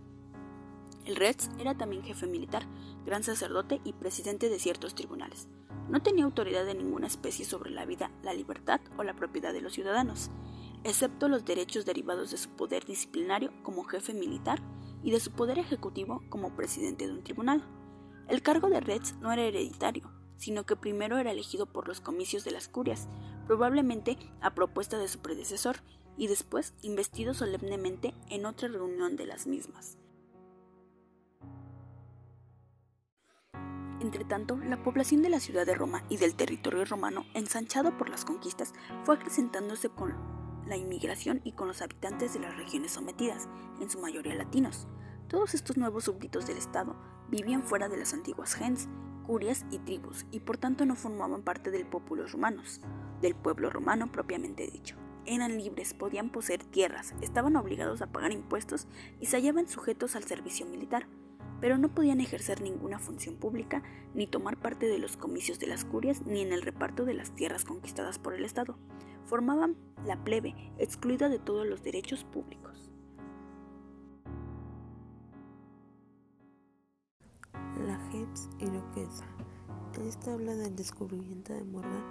El 1.05 1.17
Rex 1.17 1.51
era 1.59 1.77
también 1.77 2.03
jefe 2.03 2.27
militar, 2.27 2.63
gran 3.05 3.23
sacerdote 3.23 3.83
y 3.85 3.93
presidente 3.93 4.49
de 4.49 4.59
ciertos 4.59 4.95
tribunales. 4.95 5.49
No 5.91 6.03
tenía 6.03 6.25
autoridad 6.25 6.65
de 6.65 6.75
ninguna 6.75 7.07
especie 7.07 7.45
sobre 7.45 7.71
la 7.71 7.85
vida, 7.85 8.11
la 8.23 8.33
libertad 8.33 8.81
o 8.97 9.03
la 9.03 9.13
propiedad 9.13 9.53
de 9.53 9.61
los 9.61 9.75
ciudadanos, 9.75 10.31
excepto 10.83 11.29
los 11.29 11.45
derechos 11.45 11.85
derivados 11.85 12.31
de 12.31 12.39
su 12.39 12.49
poder 12.49 12.87
disciplinario 12.87 13.53
como 13.63 13.85
jefe 13.85 14.15
militar 14.15 14.63
y 15.03 15.11
de 15.11 15.21
su 15.21 15.31
poder 15.33 15.59
ejecutivo 15.59 16.23
como 16.31 16.57
presidente 16.57 17.07
de 17.07 17.13
un 17.13 17.23
tribunal. 17.23 17.63
El 18.29 18.43
cargo 18.43 18.69
de 18.71 18.81
Retz 18.81 19.15
no 19.21 19.33
era 19.33 19.43
hereditario, 19.43 20.11
sino 20.37 20.65
que 20.65 20.77
primero 20.77 21.19
era 21.19 21.31
elegido 21.31 21.67
por 21.67 21.89
los 21.89 22.01
comicios 22.01 22.45
de 22.45 22.51
las 22.51 22.69
curias, 22.69 23.09
probablemente 23.47 24.19
a 24.41 24.55
propuesta 24.55 24.99
de 24.99 25.09
su 25.09 25.21
predecesor, 25.21 25.77
y 26.17 26.29
después 26.29 26.75
investido 26.83 27.35
solemnemente 27.35 28.15
en 28.29 28.47
otra 28.47 28.69
reunión 28.69 29.17
de 29.17 29.27
las 29.27 29.47
mismas. 29.47 29.99
Entretanto, 34.01 34.59
la 34.59 34.83
población 34.83 35.23
de 35.23 35.31
la 35.31 35.41
ciudad 35.41 35.67
de 35.67 35.75
Roma 35.75 36.05
y 36.09 36.19
del 36.19 36.35
territorio 36.35 36.85
romano, 36.85 37.25
ensanchado 37.35 37.97
por 37.97 38.11
las 38.11 38.25
conquistas, 38.25 38.75
fue 39.05 39.17
acrecentándose 39.17 39.89
con 39.89 40.15
la 40.67 40.77
inmigración 40.77 41.41
y 41.43 41.53
con 41.53 41.69
los 41.69 41.83
habitantes 41.83 42.35
de 42.35 42.41
las 42.41 42.57
regiones 42.57 42.93
sometidas, 42.93 43.49
en 43.81 43.91
su 43.91 43.99
mayoría 43.99 44.35
latinos. 44.35 44.87
Todos 45.29 45.55
estos 45.55 45.77
nuevos 45.77 46.05
súbditos 46.05 46.47
del 46.47 46.59
Estado 46.59 46.97
vivían 47.35 47.63
fuera 47.63 47.89
de 47.89 47.97
las 47.97 48.15
antiguas 48.15 48.55
gens, 48.55 48.89
curias 49.27 49.65
y 49.71 49.79
tribus, 49.79 50.27
y 50.31 50.41
por 50.41 50.57
tanto 50.57 50.85
no 50.87 50.95
formaban 50.97 51.43
parte 51.43 51.71
del 51.71 51.87
pueblo 51.87 52.27
romanos, 52.27 52.81
del 53.21 53.35
pueblo 53.35 53.71
romano 53.71 54.11
propiamente 54.11 54.67
dicho. 54.67 54.97
Eran 55.27 55.57
libres, 55.57 55.95
podían 55.95 56.31
poseer 56.31 56.65
tierras, 56.65 57.15
estaban 57.21 57.57
obligados 57.57 58.03
a 58.03 58.13
pagar 58.13 58.33
impuestos 58.33 58.87
y 59.21 59.27
se 59.27 59.37
hallaban 59.37 59.69
sujetos 59.69 60.17
al 60.17 60.25
servicio 60.25 60.67
militar, 60.67 61.07
pero 61.61 61.79
no 61.79 61.95
podían 61.95 62.21
ejercer 62.21 62.61
ninguna 62.61 62.99
función 62.99 63.37
pública, 63.37 63.83
ni 64.15 64.27
tomar 64.27 64.59
parte 64.59 64.87
de 64.87 64.99
los 64.99 65.17
comicios 65.17 65.59
de 65.59 65.67
las 65.67 65.85
curias, 65.85 66.23
ni 66.27 66.43
en 66.43 66.53
el 66.53 66.63
reparto 66.63 67.05
de 67.05 67.15
las 67.15 67.35
tierras 67.35 67.65
conquistadas 67.65 68.19
por 68.19 68.35
el 68.35 68.45
Estado 68.45 68.77
formaban 69.25 69.77
la 70.05 70.23
plebe, 70.23 70.55
excluida 70.79 71.29
de 71.29 71.39
todos 71.39 71.67
los 71.67 71.83
derechos 71.83 72.25
públicos. 72.25 72.94
La 77.87 77.99
gens 78.11 78.49
iroquesa. 78.61 79.25
Esta 80.01 80.33
habla 80.33 80.55
del 80.55 80.77
descubrimiento 80.77 81.53
de 81.53 81.65
Morgan, 81.65 82.05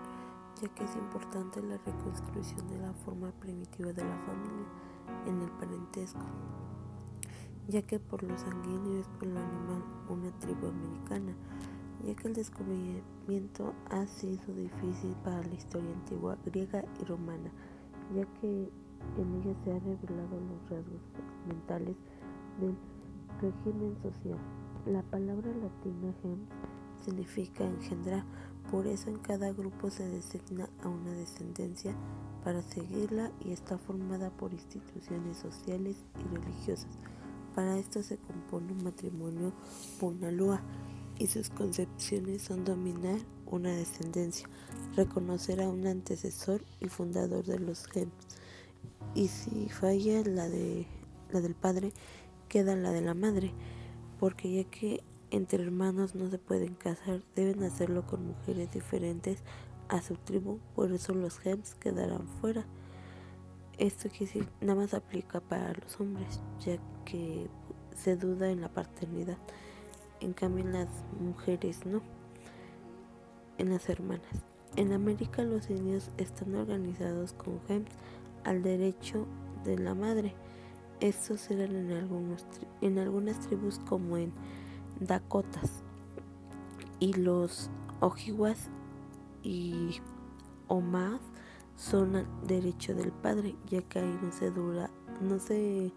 ya 0.61 0.67
que 0.69 0.83
es 0.83 0.95
importante 0.95 1.61
la 1.61 1.77
reconstrucción 1.77 2.67
de 2.67 2.79
la 2.79 2.93
forma 2.93 3.31
primitiva 3.31 3.93
de 3.93 4.03
la 4.03 4.17
familia 4.19 4.67
en 5.25 5.41
el 5.41 5.49
parentesco, 5.51 6.25
ya 7.67 7.81
que 7.81 7.99
por 7.99 8.23
lo 8.23 8.37
sanguíneo 8.37 8.99
es 8.99 9.07
por 9.07 9.27
lo 9.27 9.39
animal 9.39 9.83
una 10.09 10.31
tribu 10.39 10.67
americana 10.67 11.33
ya 12.05 12.15
que 12.15 12.27
el 12.27 12.33
descubrimiento 12.33 13.73
ha 13.89 14.05
sido 14.05 14.53
difícil 14.53 15.15
para 15.23 15.41
la 15.43 15.53
historia 15.53 15.89
antigua 15.93 16.37
griega 16.45 16.83
y 17.01 17.05
romana, 17.05 17.49
ya 18.13 18.25
que 18.41 18.69
en 19.17 19.41
ella 19.41 19.55
se 19.63 19.71
han 19.71 19.79
revelado 19.79 20.39
los 20.39 20.69
rasgos 20.69 21.01
mentales 21.47 21.95
del 22.59 22.75
régimen 23.41 23.95
social. 24.01 24.39
La 24.85 25.01
palabra 25.01 25.49
latina 25.49 26.13
gens 26.21 26.49
significa 27.05 27.63
engendrar, 27.63 28.25
por 28.69 28.85
eso 28.85 29.09
en 29.09 29.17
cada 29.17 29.53
grupo 29.53 29.89
se 29.89 30.07
designa 30.09 30.69
a 30.83 30.89
una 30.89 31.11
descendencia 31.11 31.95
para 32.43 32.61
seguirla 32.61 33.31
y 33.39 33.51
está 33.51 33.77
formada 33.77 34.29
por 34.29 34.51
instituciones 34.51 35.37
sociales 35.37 35.95
y 36.19 36.35
religiosas. 36.35 36.89
Para 37.55 37.77
esto 37.77 38.03
se 38.03 38.17
compone 38.17 38.73
un 38.73 38.83
matrimonio 38.83 39.53
lua 40.31 40.61
y 41.17 41.27
sus 41.27 41.49
concepciones 41.49 42.41
son 42.41 42.65
dominar 42.65 43.19
una 43.45 43.71
descendencia, 43.71 44.49
reconocer 44.97 45.61
a 45.61 45.69
un 45.69 45.87
antecesor 45.87 46.61
y 46.81 46.87
fundador 46.87 47.45
de 47.45 47.59
los 47.59 47.85
genes. 47.85 48.13
Y 49.15 49.27
si 49.27 49.69
falla 49.69 50.23
la, 50.25 50.49
de, 50.49 50.87
la 51.31 51.39
del 51.39 51.55
padre, 51.55 51.93
queda 52.49 52.75
la 52.75 52.91
de 52.91 53.01
la 53.01 53.13
madre, 53.13 53.53
porque 54.19 54.51
ya 54.51 54.63
que 54.65 55.03
entre 55.31 55.63
hermanos 55.63 56.15
no 56.15 56.29
se 56.29 56.37
pueden 56.37 56.75
casar, 56.75 57.21
deben 57.35 57.63
hacerlo 57.63 58.05
con 58.05 58.27
mujeres 58.27 58.71
diferentes 58.71 59.39
a 59.89 60.01
su 60.01 60.15
tribu, 60.15 60.59
por 60.75 60.91
eso 60.91 61.13
los 61.13 61.39
gems 61.39 61.75
quedarán 61.75 62.27
fuera. 62.39 62.65
Esto 63.77 64.07
decir, 64.07 64.47
nada 64.61 64.75
más 64.75 64.93
aplica 64.93 65.39
para 65.39 65.73
los 65.73 65.99
hombres, 65.99 66.41
ya 66.63 66.77
que 67.05 67.49
se 67.95 68.15
duda 68.15 68.51
en 68.51 68.61
la 68.61 68.69
paternidad. 68.69 69.37
En 70.19 70.33
cambio, 70.33 70.65
las 70.65 70.87
mujeres 71.19 71.85
no. 71.85 72.01
En 73.57 73.69
las 73.69 73.89
hermanas. 73.89 74.45
En 74.75 74.93
América 74.93 75.43
los 75.43 75.69
indios 75.69 76.09
están 76.17 76.55
organizados 76.55 77.33
con 77.33 77.59
gems 77.67 77.91
al 78.43 78.63
derecho 78.63 79.27
de 79.63 79.77
la 79.77 79.93
madre. 79.93 80.33
Estos 81.03 81.51
eran 81.51 81.75
en, 81.75 82.97
algunas 82.97 83.39
tribus 83.41 83.77
como 83.79 84.15
en 84.15 84.31
Dakotas. 85.01 85.83
Y 87.01 87.11
los 87.11 87.69
Ojibwas 87.99 88.69
y 89.41 89.99
Omas 90.69 91.19
son 91.75 92.15
al 92.15 92.25
derecho 92.47 92.95
del 92.95 93.11
padre, 93.11 93.57
ya 93.69 93.81
que 93.81 93.99
ahí 93.99 94.19
no 94.21 95.39
se 95.39 95.91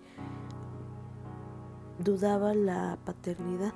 dudaba 2.02 2.52
la 2.54 2.98
paternidad. 3.04 3.74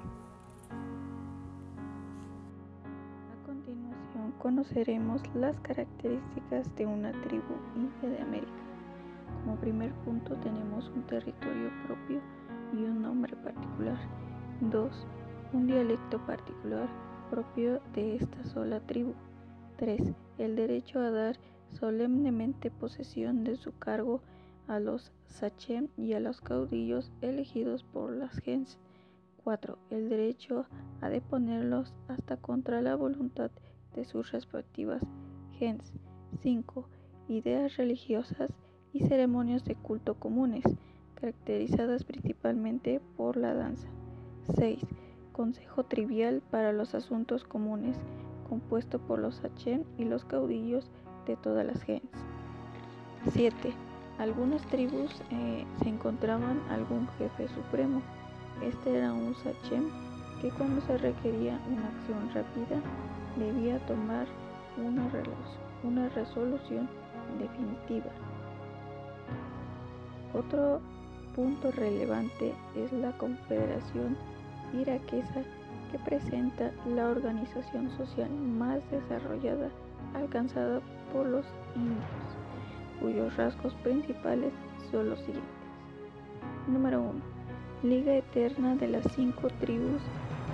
A 3.31 3.47
continuación 3.47 4.33
conoceremos 4.41 5.23
las 5.37 5.61
características 5.61 6.75
de 6.75 6.87
una 6.87 7.13
tribu 7.23 7.55
india 7.77 8.09
de 8.09 8.21
América. 8.21 8.70
Como 9.45 9.57
primer 9.57 9.93
punto 10.05 10.37
tenemos 10.37 10.89
un 10.91 11.03
territorio 11.07 11.71
propio 11.87 12.21
y 12.75 12.85
un 12.85 13.03
nombre 13.03 13.35
particular. 13.37 13.99
2. 14.61 15.07
Un 15.55 15.67
dialecto 15.67 16.25
particular 16.27 16.89
propio 17.31 17.81
de 17.95 18.17
esta 18.17 18.45
sola 18.45 18.81
tribu. 18.81 19.15
3. 19.79 20.13
El 20.39 20.57
derecho 20.57 21.01
a 21.01 21.11
dar 21.11 21.39
solemnemente 21.71 22.71
posesión 22.71 23.45
de 23.45 23.57
su 23.57 23.73
cargo 23.79 24.21
a 24.69 24.79
los 24.79 25.11
sachem 25.27 25.89
y 25.97 26.13
a 26.13 26.21
los 26.21 26.41
caudillos 26.43 27.11
elegidos 27.23 27.83
por 27.83 28.15
las 28.15 28.39
gens. 28.41 28.79
4. 29.43 29.79
El 29.89 30.11
derecho 30.11 30.67
a 31.01 31.09
deponerlos 31.09 31.95
hasta 32.09 32.37
contra 32.37 32.83
la 32.83 32.95
voluntad 32.95 33.51
de 33.95 34.05
sus 34.05 34.33
respectivas 34.33 35.03
gens. 35.59 35.95
5. 36.43 36.87
Ideas 37.29 37.77
religiosas 37.77 38.51
y 38.93 39.01
ceremonias 39.07 39.65
de 39.65 39.75
culto 39.75 40.15
comunes, 40.15 40.65
caracterizadas 41.15 42.05
principalmente 42.05 43.01
por 43.17 43.37
la 43.37 43.55
danza. 43.55 43.89
6. 44.57 44.81
Consejo 45.33 45.85
trivial 45.85 46.43
para 46.51 46.73
los 46.73 46.95
asuntos 46.95 47.45
comunes, 47.45 47.97
compuesto 48.49 48.99
por 48.99 49.19
los 49.19 49.37
sachem 49.37 49.85
y 49.99 50.05
los 50.05 50.25
caudillos 50.25 50.91
de 51.27 51.37
todas 51.37 51.67
las 51.67 51.83
gentes. 51.83 52.21
7. 53.33 53.73
Algunas 54.19 54.63
tribus 54.67 55.23
eh, 55.31 55.65
se 55.83 55.89
encontraban 55.89 56.61
algún 56.69 57.09
jefe 57.19 57.49
supremo. 57.49 58.03
Este 58.63 58.99
era 58.99 59.13
un 59.13 59.35
sachem 59.37 59.89
que 60.41 60.51
cuando 60.51 60.81
se 60.83 60.99
requería 60.99 61.59
una 61.69 61.89
acción 61.89 62.31
rápida 62.35 62.81
debía 63.39 63.79
tomar 63.87 64.27
una, 64.77 65.09
una 65.85 66.09
resolución 66.11 66.89
definitiva. 67.39 68.11
Otro 70.35 70.81
punto 71.35 71.71
relevante 71.73 72.55
es 72.77 72.93
la 72.93 73.13
Confederación 73.19 74.17
Iraquesa 74.73 75.43
que 75.91 75.99
presenta 75.99 76.71
la 76.87 77.09
organización 77.09 77.91
social 77.97 78.31
más 78.31 78.79
desarrollada 78.91 79.71
alcanzada 80.15 80.81
por 81.13 81.27
los 81.27 81.45
indios, 81.75 82.05
cuyos 83.01 83.37
rasgos 83.37 83.75
principales 83.83 84.53
son 84.91 85.11
los 85.11 85.19
siguientes. 85.21 85.51
Número 86.69 87.01
1. 87.01 87.13
Liga 87.83 88.15
eterna 88.15 88.77
de 88.77 88.89
las 88.89 89.05
cinco 89.15 89.49
tribus 89.61 90.03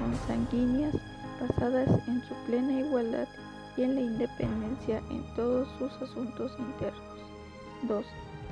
consanguíneas 0.01 0.95
basadas 1.41 1.89
en 2.09 2.23
su 2.23 2.35
plena 2.47 2.81
igualdad 2.81 3.29
y 3.77 3.83
en 3.83 3.95
la 3.95 4.01
independencia 4.01 5.03
en 5.11 5.23
todos 5.35 5.69
sus 5.79 5.93
asuntos 6.01 6.53
internos. 6.59 7.03
2. 7.83 8.07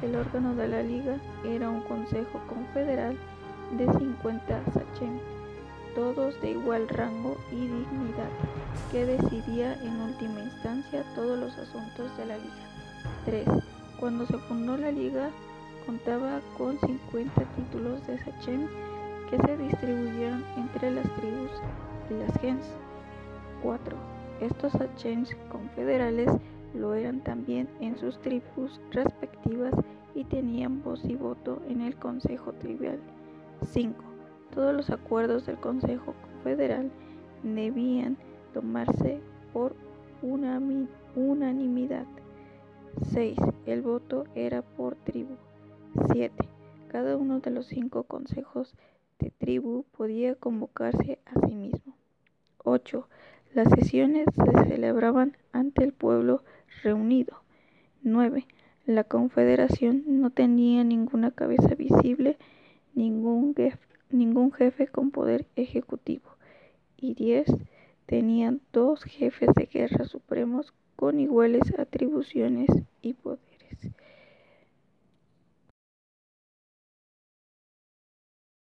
El 0.04 0.16
órgano 0.16 0.54
de 0.54 0.68
la 0.68 0.82
liga 0.82 1.16
era 1.46 1.70
un 1.70 1.80
consejo 1.80 2.38
confederal 2.46 3.16
de 3.78 3.86
50 3.86 4.64
sachem, 4.66 5.18
todos 5.94 6.38
de 6.42 6.50
igual 6.50 6.86
rango 6.90 7.38
y 7.50 7.60
dignidad, 7.60 8.28
que 8.92 9.06
decidía 9.06 9.72
en 9.82 9.98
última 10.02 10.40
instancia 10.40 11.04
todos 11.14 11.38
los 11.38 11.56
asuntos 11.56 12.14
de 12.18 12.26
la 12.26 12.36
liga. 12.36 12.68
3. 13.24 13.48
Cuando 13.98 14.26
se 14.26 14.36
fundó 14.40 14.76
la 14.76 14.92
liga, 14.92 15.30
contaba 15.86 16.42
con 16.58 16.78
50 16.80 17.42
títulos 17.56 18.06
de 18.06 18.18
Sachem 18.18 18.68
que 19.30 19.38
se 19.38 19.56
distribuyeron 19.56 20.44
entre 20.58 20.90
las 20.90 21.10
tribus 21.14 21.50
y 22.10 22.14
las 22.14 22.40
gens. 22.42 22.66
4. 23.62 23.96
Estos 24.42 24.72
Sachems 24.72 25.34
confederales 25.50 26.30
lo 26.74 26.94
eran 26.94 27.22
también 27.22 27.68
en 27.80 27.96
sus 27.96 28.20
tribus 28.20 28.80
respectivas 28.90 29.74
y 30.14 30.24
tenían 30.24 30.82
voz 30.82 31.04
y 31.04 31.14
voto 31.14 31.62
en 31.68 31.80
el 31.80 31.96
Consejo 31.96 32.52
Trivial. 32.52 32.98
5. 33.66 34.02
Todos 34.54 34.74
los 34.74 34.90
acuerdos 34.90 35.46
del 35.46 35.58
Consejo 35.58 36.14
Confederal 36.22 36.90
debían 37.42 38.16
tomarse 38.52 39.20
por 39.52 39.74
unanimidad. 41.14 42.06
6. 43.12 43.36
El 43.66 43.82
voto 43.82 44.24
era 44.34 44.62
por 44.62 44.94
tribu. 44.96 45.36
7. 46.12 46.32
Cada 46.88 47.16
uno 47.16 47.40
de 47.40 47.50
los 47.50 47.66
cinco 47.66 48.04
consejos 48.04 48.74
de 49.18 49.30
tribu 49.30 49.84
podía 49.96 50.34
convocarse 50.36 51.18
a 51.26 51.46
sí 51.46 51.54
mismo. 51.54 51.96
8. 52.62 53.08
Las 53.52 53.68
sesiones 53.70 54.26
se 54.34 54.68
celebraban 54.68 55.36
ante 55.52 55.84
el 55.84 55.92
pueblo 55.92 56.42
reunido. 56.82 57.42
9. 58.02 58.46
La 58.86 59.04
confederación 59.04 60.04
no 60.06 60.30
tenía 60.30 60.84
ninguna 60.84 61.30
cabeza 61.30 61.74
visible, 61.74 62.36
ningún 62.94 63.54
jefe, 63.54 63.78
ningún 64.10 64.52
jefe 64.52 64.86
con 64.86 65.10
poder 65.10 65.46
ejecutivo. 65.56 66.36
Y 66.96 67.14
10 67.14 67.46
tenían 68.06 68.60
dos 68.72 69.02
jefes 69.04 69.48
de 69.54 69.66
guerra 69.66 70.04
supremos 70.04 70.74
con 70.96 71.18
iguales 71.18 71.62
atribuciones 71.78 72.68
y 73.02 73.14
poder. 73.14 73.40